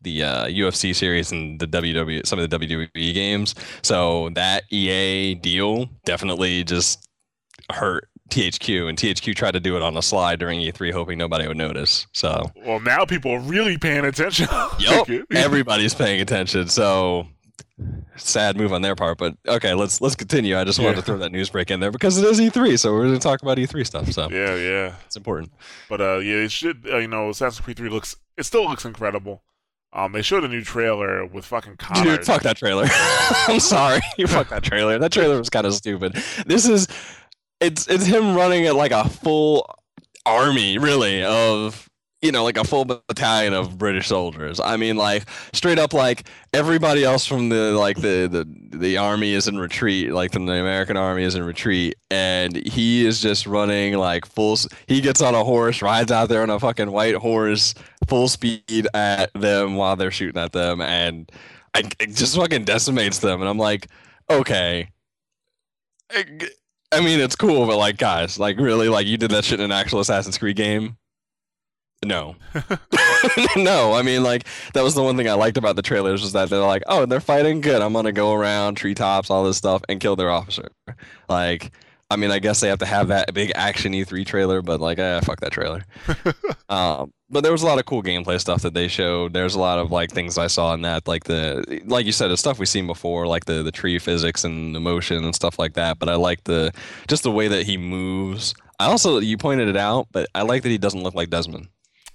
[0.02, 3.54] the uh, UFC series and the WWE some of the WWE games.
[3.82, 7.06] So that EA deal definitely just
[7.70, 11.46] hurt THQ, and THQ tried to do it on the slide during E3, hoping nobody
[11.46, 12.06] would notice.
[12.12, 14.48] So, well, now people are really paying attention.
[14.78, 16.68] yep, everybody's paying attention.
[16.68, 17.26] So,
[18.16, 20.58] sad move on their part, but okay, let's let's continue.
[20.58, 22.92] I just wanted to throw that news break in there because it is E3, so
[22.92, 24.10] we're going to talk about E3 stuff.
[24.12, 25.52] So, yeah, yeah, it's important.
[25.88, 26.86] But uh, yeah, it should.
[26.90, 28.16] Uh, you know, Assassin's Creed 3 looks.
[28.36, 29.42] It still looks incredible.
[29.92, 32.16] Um, they showed a new trailer with fucking Connor.
[32.16, 32.86] Dude, fuck that trailer.
[33.48, 34.98] I'm sorry, you fuck that trailer.
[34.98, 36.12] That trailer was kind of stupid.
[36.46, 36.86] This is
[37.60, 39.68] it's it's him running at like a full
[40.26, 41.88] army, really, of
[42.22, 44.60] you know, like a full battalion of British soldiers.
[44.60, 48.28] I mean, like straight up, like everybody else from the like the
[48.70, 52.54] the the army is in retreat, like from the American army is in retreat, and
[52.66, 54.58] he is just running like full.
[54.86, 57.74] He gets on a horse, rides out there on a fucking white horse,
[58.06, 61.30] full speed at them while they're shooting at them, and
[61.74, 63.40] I, it just fucking decimates them.
[63.40, 63.86] And I'm like,
[64.28, 64.90] okay.
[66.92, 69.66] I mean, it's cool, but like, guys, like, really, like, you did that shit in
[69.66, 70.96] an actual Assassin's Creed game?
[72.04, 72.36] No.
[73.56, 76.32] no, I mean, like, that was the one thing I liked about the trailers was
[76.32, 77.82] that they're like, oh, they're fighting good.
[77.82, 80.68] I'm gonna go around treetops, all this stuff, and kill their officer.
[81.28, 81.72] Like,
[82.10, 84.98] I mean, I guess they have to have that big action E3 trailer, but like,
[84.98, 85.84] eh, fuck that trailer.
[86.68, 89.32] um, but there was a lot of cool gameplay stuff that they showed.
[89.32, 92.28] There's a lot of like things I saw in that, like the, like you said,
[92.28, 95.58] the stuff we've seen before, like the the tree physics and the motion and stuff
[95.58, 95.98] like that.
[95.98, 96.72] But I like the
[97.08, 98.54] just the way that he moves.
[98.78, 101.68] I also, you pointed it out, but I like that he doesn't look like Desmond.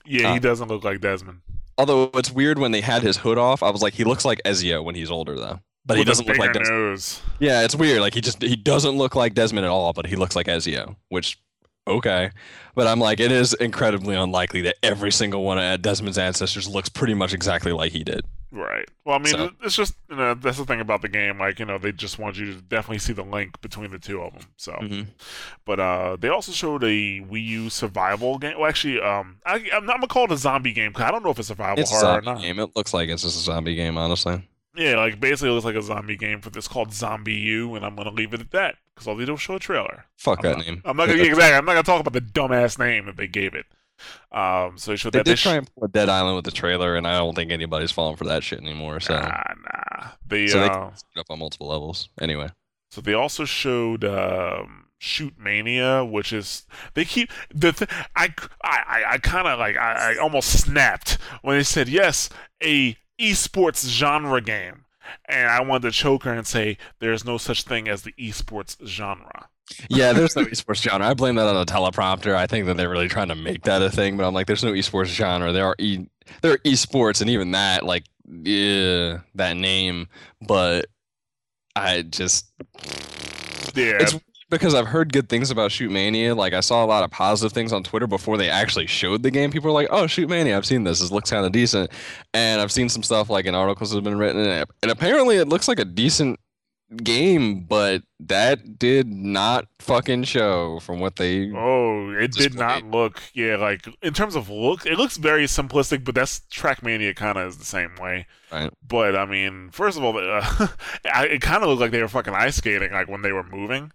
[0.06, 1.42] Yeah, he uh, doesn't look like Desmond.
[1.78, 4.42] Although it's weird when they had his hood off, I was like, he looks like
[4.46, 6.90] Ezio when he's older, though but With he doesn't look like Desmond.
[6.90, 7.22] Nose.
[7.40, 8.02] Yeah, it's weird.
[8.02, 10.96] Like he just he doesn't look like Desmond at all, but he looks like Ezio,
[11.10, 11.38] which
[11.88, 12.32] okay.
[12.76, 16.90] But I'm like, it is incredibly unlikely that every single one of Desmond's ancestors looks
[16.90, 18.26] pretty much exactly like he did.
[18.52, 18.88] Right.
[19.04, 19.52] Well, I mean, so.
[19.64, 21.40] it's just you know that's the thing about the game.
[21.40, 24.22] Like you know, they just want you to definitely see the link between the two
[24.22, 24.44] of them.
[24.56, 25.10] So, mm-hmm.
[25.66, 28.58] but uh, they also showed a Wii U survival game.
[28.58, 31.24] Well, actually, um, I, am not gonna call it a zombie game because I don't
[31.24, 32.42] know if it's survival it's horror or not.
[32.42, 32.60] Game.
[32.60, 34.48] It looks like it's just a zombie game, honestly.
[34.74, 37.96] Yeah, like basically it looks like a zombie game for this called ZombiU, and I'm
[37.96, 40.06] gonna leave it at that because all they do is show a trailer.
[40.18, 40.82] Fuck I'm that not, name.
[40.86, 41.58] I'm not gonna exactly.
[41.58, 43.66] I'm not gonna talk about the dumbass name that they gave it.
[44.32, 45.26] Um, so they showed they that.
[45.26, 47.52] Did they try and pull a Dead Island with the trailer, and I don't think
[47.52, 49.00] anybody's falling for that shit anymore.
[49.00, 50.08] So nah, nah.
[50.28, 52.10] They, so uh, they up on multiple levels.
[52.20, 52.50] Anyway.
[52.92, 58.34] So they also showed um, Shoot Mania, which is they keep the th- I
[58.64, 62.30] I I kind of like I, I almost snapped when they said yes
[62.64, 64.85] a esports genre game.
[65.26, 68.78] And I wanted to choke her and say, there's no such thing as the esports
[68.86, 69.50] genre.
[69.90, 71.08] yeah, there's no esports genre.
[71.08, 72.36] I blame that on the teleprompter.
[72.36, 74.64] I think that they're really trying to make that a thing, but I'm like, there's
[74.64, 75.52] no esports genre.
[75.52, 76.06] There are e,
[76.42, 80.08] there are esports, and even that, like, yeah, that name.
[80.42, 80.88] But
[81.76, 82.52] I just,
[83.76, 84.16] yeah, it's
[84.50, 86.36] because I've heard good things about Shoot Mania.
[86.36, 89.32] Like I saw a lot of positive things on Twitter before they actually showed the
[89.32, 89.52] game.
[89.52, 91.00] People were like, "Oh, Shoot Mania, I've seen this.
[91.00, 91.92] This looks kind of decent."
[92.34, 95.48] And I've seen some stuff like in articles that have been written, and apparently it
[95.48, 96.40] looks like a decent
[96.98, 101.52] game, but that did not fucking show from what they.
[101.52, 102.52] Oh, it displayed.
[102.52, 103.22] did not look.
[103.34, 107.48] Yeah, like in terms of look, it looks very simplistic, but that's Trackmania kind of
[107.50, 108.28] is the same way.
[108.52, 108.72] Right.
[108.88, 110.68] But I mean, first of all, uh,
[111.04, 113.92] it kind of looked like they were fucking ice skating, like when they were moving.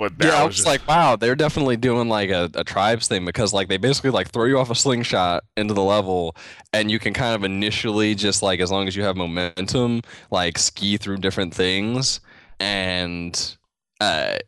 [0.00, 0.66] But yeah, I was just...
[0.66, 4.30] like, wow, they're definitely doing like a, a tribes thing because like they basically like
[4.30, 6.34] throw you off a slingshot into the level,
[6.72, 10.56] and you can kind of initially just like as long as you have momentum, like
[10.56, 12.20] ski through different things,
[12.58, 13.58] and
[14.00, 14.38] uh,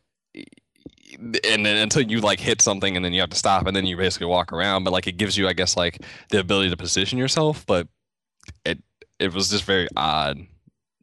[1.43, 3.85] and then until you like hit something and then you have to stop and then
[3.85, 4.83] you basically walk around.
[4.83, 5.99] But like it gives you i guess like
[6.31, 7.87] the ability to position yourself but
[8.65, 8.79] it
[9.19, 10.39] it was just very odd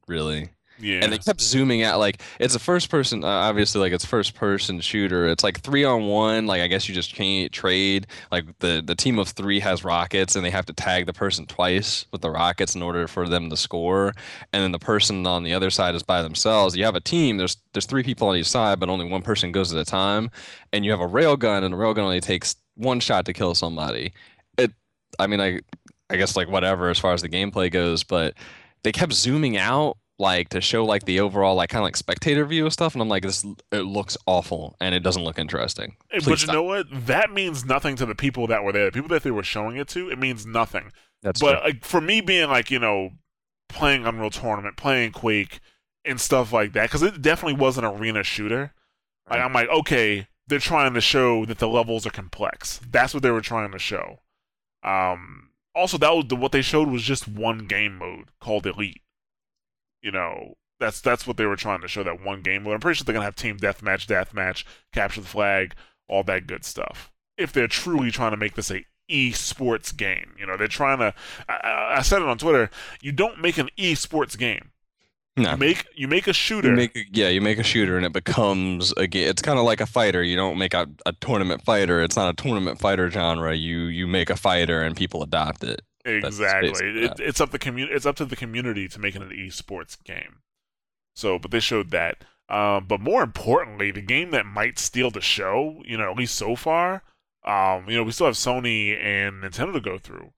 [0.09, 0.51] really
[0.81, 1.01] yeah.
[1.03, 1.99] And they kept zooming out.
[1.99, 5.29] Like it's a first person, uh, obviously, like it's first person shooter.
[5.29, 6.47] It's like three on one.
[6.47, 8.07] Like I guess you just can't trade.
[8.31, 11.47] Like the the team of three has rockets, and they have to tag the person
[11.47, 14.15] twice with the rockets in order for them to score.
[14.53, 16.77] And then the person on the other side is by themselves.
[16.77, 17.37] You have a team.
[17.37, 20.31] There's there's three people on each side, but only one person goes at a time.
[20.73, 23.33] And you have a rail gun, and the rail gun only takes one shot to
[23.33, 24.13] kill somebody.
[24.57, 24.73] It.
[25.19, 25.61] I mean, I
[26.09, 28.35] I guess like whatever as far as the gameplay goes, but
[28.83, 32.45] they kept zooming out like to show like the overall like kind of like spectator
[32.45, 35.97] view of stuff and i'm like this it looks awful and it doesn't look interesting.
[36.11, 36.87] Please but you know what?
[36.93, 38.87] That means nothing to the people that were there.
[38.87, 40.93] The people that they were showing it to it means nothing.
[41.23, 41.65] That's but true.
[41.65, 43.11] like for me being like you know
[43.69, 45.61] playing unreal tournament playing quake
[46.05, 48.75] and stuff like that because it definitely was an arena shooter
[49.29, 49.37] right.
[49.37, 52.81] like i'm like okay they're trying to show that the levels are complex.
[52.91, 54.19] That's what they were trying to show.
[54.83, 59.03] Um also that was the, what they showed was just one game mode called elite
[60.03, 62.75] you know, that's that's what they were trying to show that one game mode.
[62.75, 65.75] I'm pretty sure they're gonna have team deathmatch, deathmatch, capture the flag,
[66.09, 67.11] all that good stuff.
[67.37, 71.15] If they're truly trying to make this a esports game, you know, they're trying to.
[71.49, 72.71] I, I said it on Twitter.
[73.01, 74.71] You don't make an esports game.
[75.37, 75.53] No.
[75.53, 76.71] You make you make a shooter.
[76.71, 79.29] You make a, yeah, you make a shooter and it becomes a game.
[79.29, 80.23] It's kind of like a fighter.
[80.23, 82.03] You don't make a, a tournament fighter.
[82.03, 83.55] It's not a tournament fighter genre.
[83.55, 85.83] You you make a fighter and people adopt it.
[86.05, 87.05] Exactly.
[87.05, 87.95] It, it's up the community.
[87.95, 90.41] It's up to the community to make it an esports game.
[91.15, 92.25] So, but they showed that.
[92.49, 96.35] Um, but more importantly, the game that might steal the show, you know, at least
[96.35, 97.03] so far,
[97.45, 100.33] um, you know, we still have Sony and Nintendo to go through.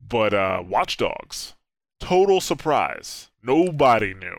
[0.00, 1.54] But uh, Watch Dogs,
[2.00, 3.30] total surprise.
[3.42, 4.36] Nobody knew.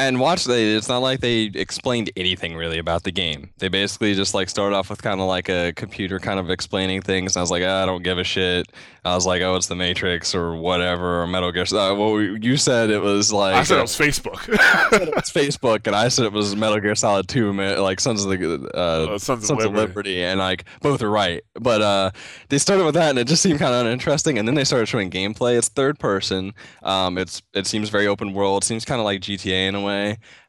[0.00, 4.14] And watch they it's not like they explained anything really about the game they basically
[4.14, 7.40] just like started off with kind of like a computer kind of explaining things and
[7.40, 8.66] i was like ah, i don't give a shit
[9.04, 12.56] i was like oh it's the matrix or whatever or metal gear uh, well you
[12.56, 14.48] said it was like I said it was Facebook.
[15.18, 18.70] it's facebook and i said it was metal gear solid 2 like sons of the
[18.74, 19.80] uh, Uh, Sons of Sons of Liberty.
[19.80, 21.42] Liberty, and like both are right.
[21.54, 22.10] But uh,
[22.48, 24.38] they started with that, and it just seemed kind of uninteresting.
[24.38, 25.58] And then they started showing gameplay.
[25.58, 26.54] It's third person.
[26.82, 28.64] Um, it's it seems very open world.
[28.64, 29.89] Seems kind of like GTA in a way.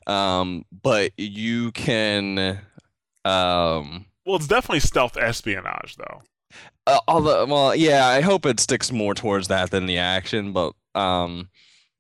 [0.08, 2.60] Um, but you can,
[3.26, 6.22] um, Well, it's definitely stealth espionage, though.
[6.88, 10.52] uh, although well, yeah, I hope it sticks more towards that than the action.
[10.54, 11.50] But um,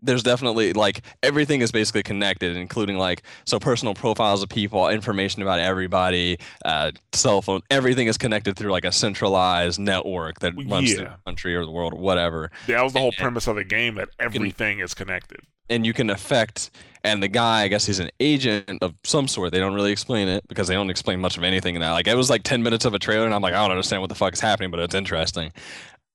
[0.02, 5.42] there's definitely like everything is basically connected, including like so personal profiles of people, information
[5.42, 10.94] about everybody, uh, cell phone, everything is connected through like a centralized network that runs
[10.94, 11.12] through yeah.
[11.12, 12.52] the country or the world or whatever.
[12.68, 15.40] That was the whole And- premise of the game that everything is connected.
[15.70, 16.72] And you can affect,
[17.02, 19.54] and the guy, I guess he's an agent of some sort.
[19.54, 21.92] They don't really explain it because they don't explain much of anything in that.
[21.92, 24.02] Like it was like 10 minutes of a trailer, and I'm like, I don't understand
[24.02, 25.54] what the fuck is happening, but it's interesting.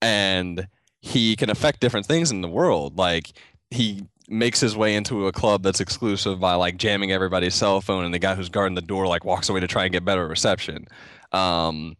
[0.02, 0.68] And
[1.00, 2.98] he can affect different things in the world.
[2.98, 3.32] Like
[3.70, 8.04] he makes his way into a club that's exclusive by like jamming everybody's cell phone
[8.04, 10.26] and the guy who's guarding the door like walks away to try and get better
[10.26, 10.86] reception.
[11.32, 11.96] Um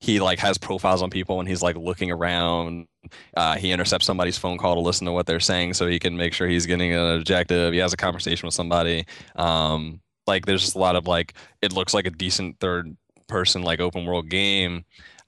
[0.00, 2.86] he like has profiles on people and he's like looking around.
[3.36, 6.16] Uh, he intercepts somebody's phone call to listen to what they're saying so he can
[6.16, 7.72] make sure he's getting an objective.
[7.72, 9.04] He has a conversation with somebody.
[9.36, 12.96] Um like there's just a lot of like it looks like a decent third
[13.28, 14.84] person like open world game.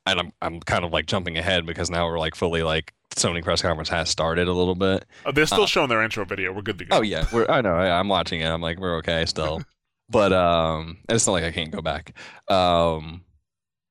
[0.06, 3.42] And I'm, I'm kind of like jumping ahead because now we're like fully like Sony
[3.42, 6.52] press conference has started a little bit Uh, they're still Uh, showing their intro video.
[6.52, 6.98] We're good to go.
[6.98, 8.46] Oh yeah, we're I know I, I'm watching it.
[8.46, 9.62] I'm like we're okay still,
[10.08, 12.16] but um, it's not like I can't go back.
[12.48, 13.22] Um,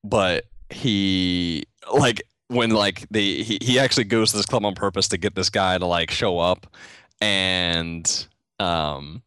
[0.03, 5.07] but he like when like they he, he actually goes to this club on purpose
[5.09, 6.65] to get this guy to like show up,
[7.21, 8.27] and
[8.59, 9.21] um,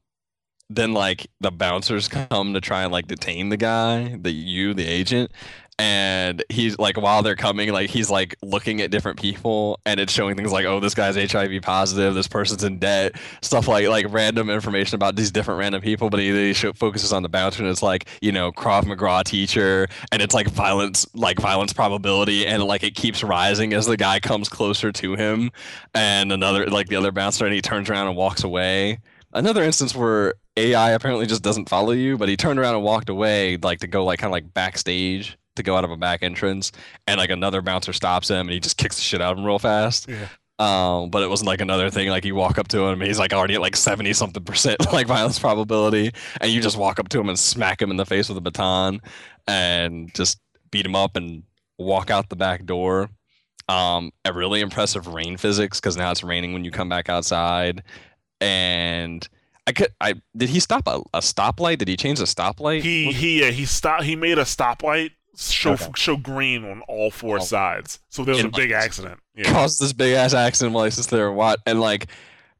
[0.70, 4.86] then like the bouncers come to try and like detain the guy, the you the
[4.86, 5.30] agent.
[5.78, 10.12] And he's like, while they're coming, like he's like looking at different people, and it's
[10.12, 14.06] showing things like, oh, this guy's HIV positive, this person's in debt, stuff like like
[14.10, 17.62] random information about these different random people, but he, he show, focuses on the bouncer
[17.62, 22.46] and it's like you know Krav Maga teacher, and it's like violence like violence probability,
[22.46, 25.50] and like it keeps rising as the guy comes closer to him,
[25.94, 29.00] and another like the other bouncer, and he turns around and walks away.
[29.32, 33.08] Another instance where AI apparently just doesn't follow you, but he turned around and walked
[33.08, 36.22] away like to go like kind of like backstage to go out of a back
[36.22, 36.72] entrance,
[37.06, 39.44] and like another bouncer stops him and he just kicks the shit out of him
[39.44, 40.08] real fast.
[40.08, 40.28] Yeah.
[40.58, 42.08] Um, but it wasn't like another thing.
[42.08, 44.80] Like you walk up to him, and he's like already at like seventy something percent
[44.92, 48.06] like violence probability, and you just walk up to him and smack him in the
[48.06, 49.00] face with a baton,
[49.48, 50.38] and just
[50.70, 51.42] beat him up and
[51.78, 53.10] walk out the back door.
[53.68, 57.82] Um, a really impressive rain physics because now it's raining when you come back outside,
[58.40, 59.26] and
[59.66, 61.78] I could I did he stop a, a stoplight?
[61.78, 62.82] Did he change the stoplight?
[62.82, 64.04] He he uh, he stopped.
[64.04, 65.88] He made a stoplight show Okay.
[65.96, 67.42] show green on all four Oh.
[67.44, 68.00] sides.
[68.08, 69.20] So there was In a big accident.
[69.34, 69.50] Yeah.
[69.52, 71.32] caused this big ass accident while he's just there.
[71.32, 72.08] What and like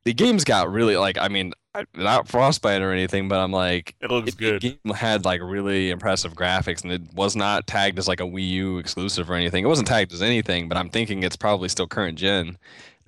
[0.05, 1.53] the game's got really like I mean
[1.95, 4.61] not frostbite or anything, but I'm like It looks it- the good.
[4.63, 8.49] game had like really impressive graphics and it was not tagged as like a Wii
[8.51, 9.65] U exclusive or anything.
[9.65, 12.59] It wasn't tagged as anything, but I'm thinking it's probably still current gen.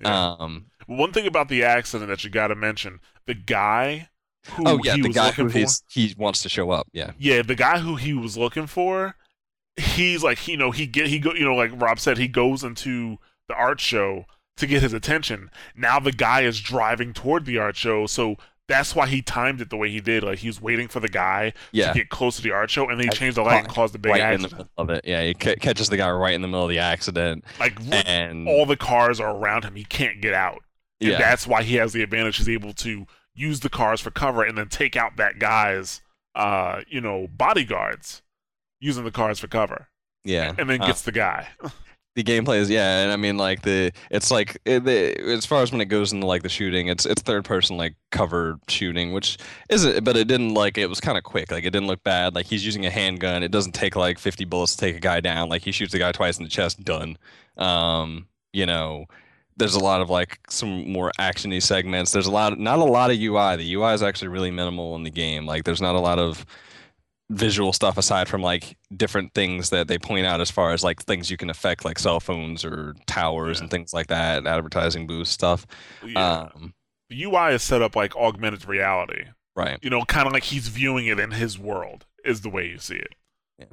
[0.01, 0.35] Yeah.
[0.39, 4.09] Um, One thing about the accident that you got to mention: the guy
[4.51, 6.87] who oh yeah, he the was guy looking who he wants to show up.
[6.93, 9.15] Yeah, Yeah, the guy who he was looking for,
[9.77, 12.63] he's like, you know, he get he go, you know, like Rob said, he goes
[12.63, 13.17] into
[13.47, 14.25] the art show
[14.57, 15.49] to get his attention.
[15.75, 19.69] Now the guy is driving toward the art show, so that's why he timed it
[19.69, 20.23] the way he did.
[20.23, 21.91] Like he was waiting for the guy yeah.
[21.91, 23.93] to get close to the art show, and then he changed the light and caused
[23.93, 24.51] the big right in the accident.
[24.51, 25.05] middle of it.
[25.05, 28.47] Yeah, he ca- catches the guy right in the middle of the accident, Like and
[28.47, 30.63] all the cars are around him, he can't get out,
[31.01, 32.37] and yeah, that's why he has the advantage.
[32.37, 35.99] He's able to use the cars for cover and then take out that guy's,
[36.35, 38.21] uh, you know, bodyguards
[38.85, 39.87] using the cars for cover,
[40.23, 41.47] yeah, and then Uh, gets the guy.
[42.15, 45.61] the gameplay is yeah and i mean like the it's like it, the, as far
[45.61, 49.11] as when it goes into like the shooting it's it's third person like cover shooting
[49.11, 49.37] which
[49.69, 51.51] isn't but it didn't like it was kind of quick.
[51.51, 52.33] Like it didn't look bad.
[52.33, 53.43] Like he's using a handgun.
[53.43, 55.49] It doesn't take like 50 bullets to take a guy down.
[55.49, 57.17] Like he shoots the guy twice in the chest done.
[57.57, 59.07] Um you know
[59.57, 62.13] there's a lot of like some more actiony segments.
[62.13, 65.03] There's a lot not a lot of ui the ui is actually really minimal in
[65.03, 65.45] the game.
[65.45, 66.45] Like there's not a lot of
[67.31, 71.01] visual stuff aside from like different things that they point out as far as like
[71.03, 73.63] things you can affect like cell phones or towers Yeah.
[73.63, 75.65] and things like that advertising boost stuff
[76.05, 76.49] Yeah.
[76.53, 76.73] um
[77.09, 79.23] the UI is set up like augmented reality.
[79.55, 82.67] right You know, kind of like he's viewing it in his world, is the way
[82.67, 83.13] you see it.
[83.59, 83.65] Yeah.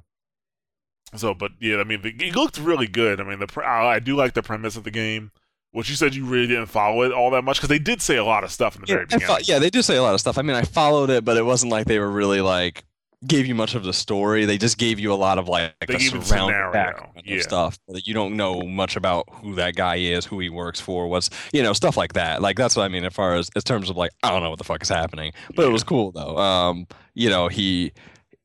[1.14, 3.20] So, but yeah, I mean, the, it looked really good.
[3.20, 5.30] I mean, the I I do like the premise of the game.
[5.72, 8.16] which you said you really didn't follow it all that much because they did say
[8.16, 9.26] a lot of stuff in the yeah, very beginning.
[9.26, 10.36] fo- yeah, they do say a lot of stuff.
[10.38, 12.84] I mean, I followed it, but it wasn't like they were really like
[13.26, 14.44] gave you much of the story.
[14.44, 17.18] They just gave you a lot of like, They the gave you surrounding scenario, background
[17.18, 17.40] of yeah.
[17.40, 17.78] stuff.
[17.88, 21.30] That you don't know much about who that guy is, who he works for, what's
[21.52, 22.42] you know stuff like that.
[22.42, 24.50] Like that's what I mean as far as in terms of like I don't know
[24.50, 26.36] what the fuck is happening, but it was cool though.
[26.36, 27.92] Um, you know he.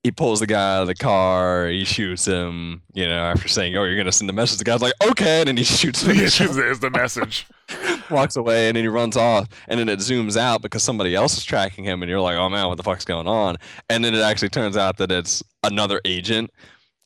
[0.03, 1.67] He pulls the guy out of the car.
[1.67, 2.81] He shoots him.
[2.93, 5.47] You know, after saying, "Oh, you're gonna send the message." The guy's like, "Okay," and
[5.47, 6.15] then he shoots him.
[6.17, 7.47] Yeah, chest is the message.
[8.09, 11.37] walks away and then he runs off and then it zooms out because somebody else
[11.37, 13.57] is tracking him and you're like oh man what the fuck's going on
[13.89, 16.49] and then it actually turns out that it's another agent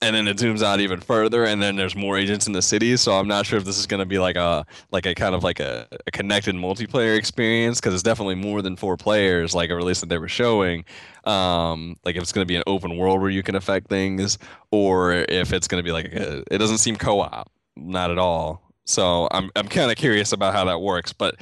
[0.01, 2.97] and then it zooms out even further and then there's more agents in the city.
[2.97, 5.35] So i'm not sure if this is going to be like a like a kind
[5.35, 9.69] of like a, a connected multiplayer experience because it's definitely more than four players like
[9.69, 10.83] a release that they were showing.
[11.25, 14.37] Um like if it's going to be an open world where you can affect things
[14.71, 18.61] or if it's going to be like a, it doesn't seem co-op not at all.
[18.85, 21.35] So i'm, I'm kind of curious about how that works but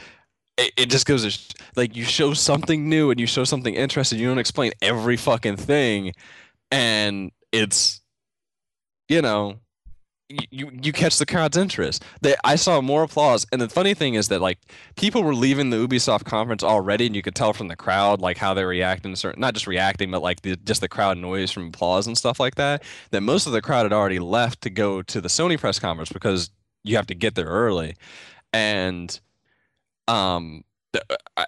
[0.57, 4.27] it, it just goes like you show something new and you show something interesting you
[4.27, 6.13] don't explain every fucking thing
[6.71, 7.98] and it's
[9.09, 9.59] you know
[10.29, 12.03] you you catch the crowd's interest.
[12.21, 14.59] They, I saw more applause, and the funny thing is that like
[14.95, 18.37] people were leaving the Ubisoft conference already, and you could tell from the crowd like
[18.37, 21.67] how they're reacting certain, not just reacting, but like the, just the crowd noise from
[21.67, 22.83] applause and stuff like that.
[23.09, 26.11] That most of the crowd had already left to go to the Sony press conference
[26.11, 26.51] because
[26.83, 27.95] you have to get there early,
[28.53, 29.19] and
[30.07, 30.63] um.
[30.91, 31.03] The,
[31.37, 31.45] I,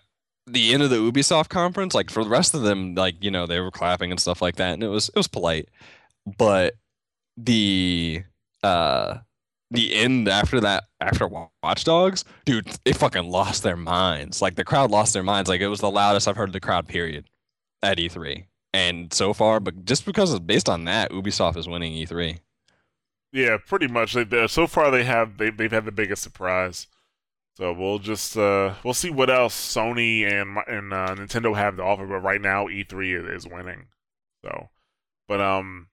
[0.47, 3.45] the end of the Ubisoft conference, like for the rest of them, like you know
[3.45, 5.70] they were clapping and stuff like that, and it was it was polite,
[6.38, 6.76] but
[7.45, 8.23] the
[8.63, 9.17] uh
[9.71, 14.41] the end after that after Wa- Watch Dogs, dude, they fucking lost their minds.
[14.41, 15.49] Like the crowd lost their minds.
[15.49, 17.25] Like it was the loudest I've heard the crowd period
[17.81, 18.45] at E3.
[18.73, 22.39] And so far, but just because it's based on that, Ubisoft is winning E E3.
[23.33, 24.13] Yeah, pretty much.
[24.13, 26.87] They, so far they have they they've had the biggest surprise.
[27.57, 31.83] So we'll just uh we'll see what else Sony and and uh, Nintendo have to
[31.83, 32.05] offer.
[32.05, 33.87] But right now E3 is, is winning.
[34.43, 34.69] So,
[35.27, 35.87] but um,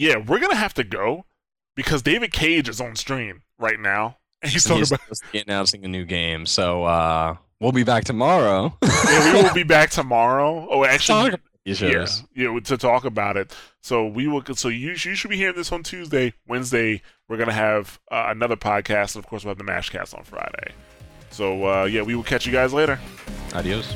[0.00, 1.26] yeah, we're gonna have to go
[1.76, 4.16] because David Cage is on stream right now.
[4.42, 5.02] And he's talking he's about.
[5.02, 6.46] supposed to be announcing a new game.
[6.46, 8.76] So uh we'll be back tomorrow.
[8.82, 10.66] yeah, we will be back tomorrow.
[10.70, 11.34] Oh, actually,
[11.66, 13.54] yeah, yeah, to talk about it.
[13.82, 14.42] So we will.
[14.54, 16.32] So you, you should be hearing this on Tuesday.
[16.48, 20.24] Wednesday, we're gonna have uh, another podcast, and of course, we'll have the Mashcast on
[20.24, 20.72] Friday.
[21.30, 22.98] So uh, yeah, we will catch you guys later.
[23.52, 23.94] Adios.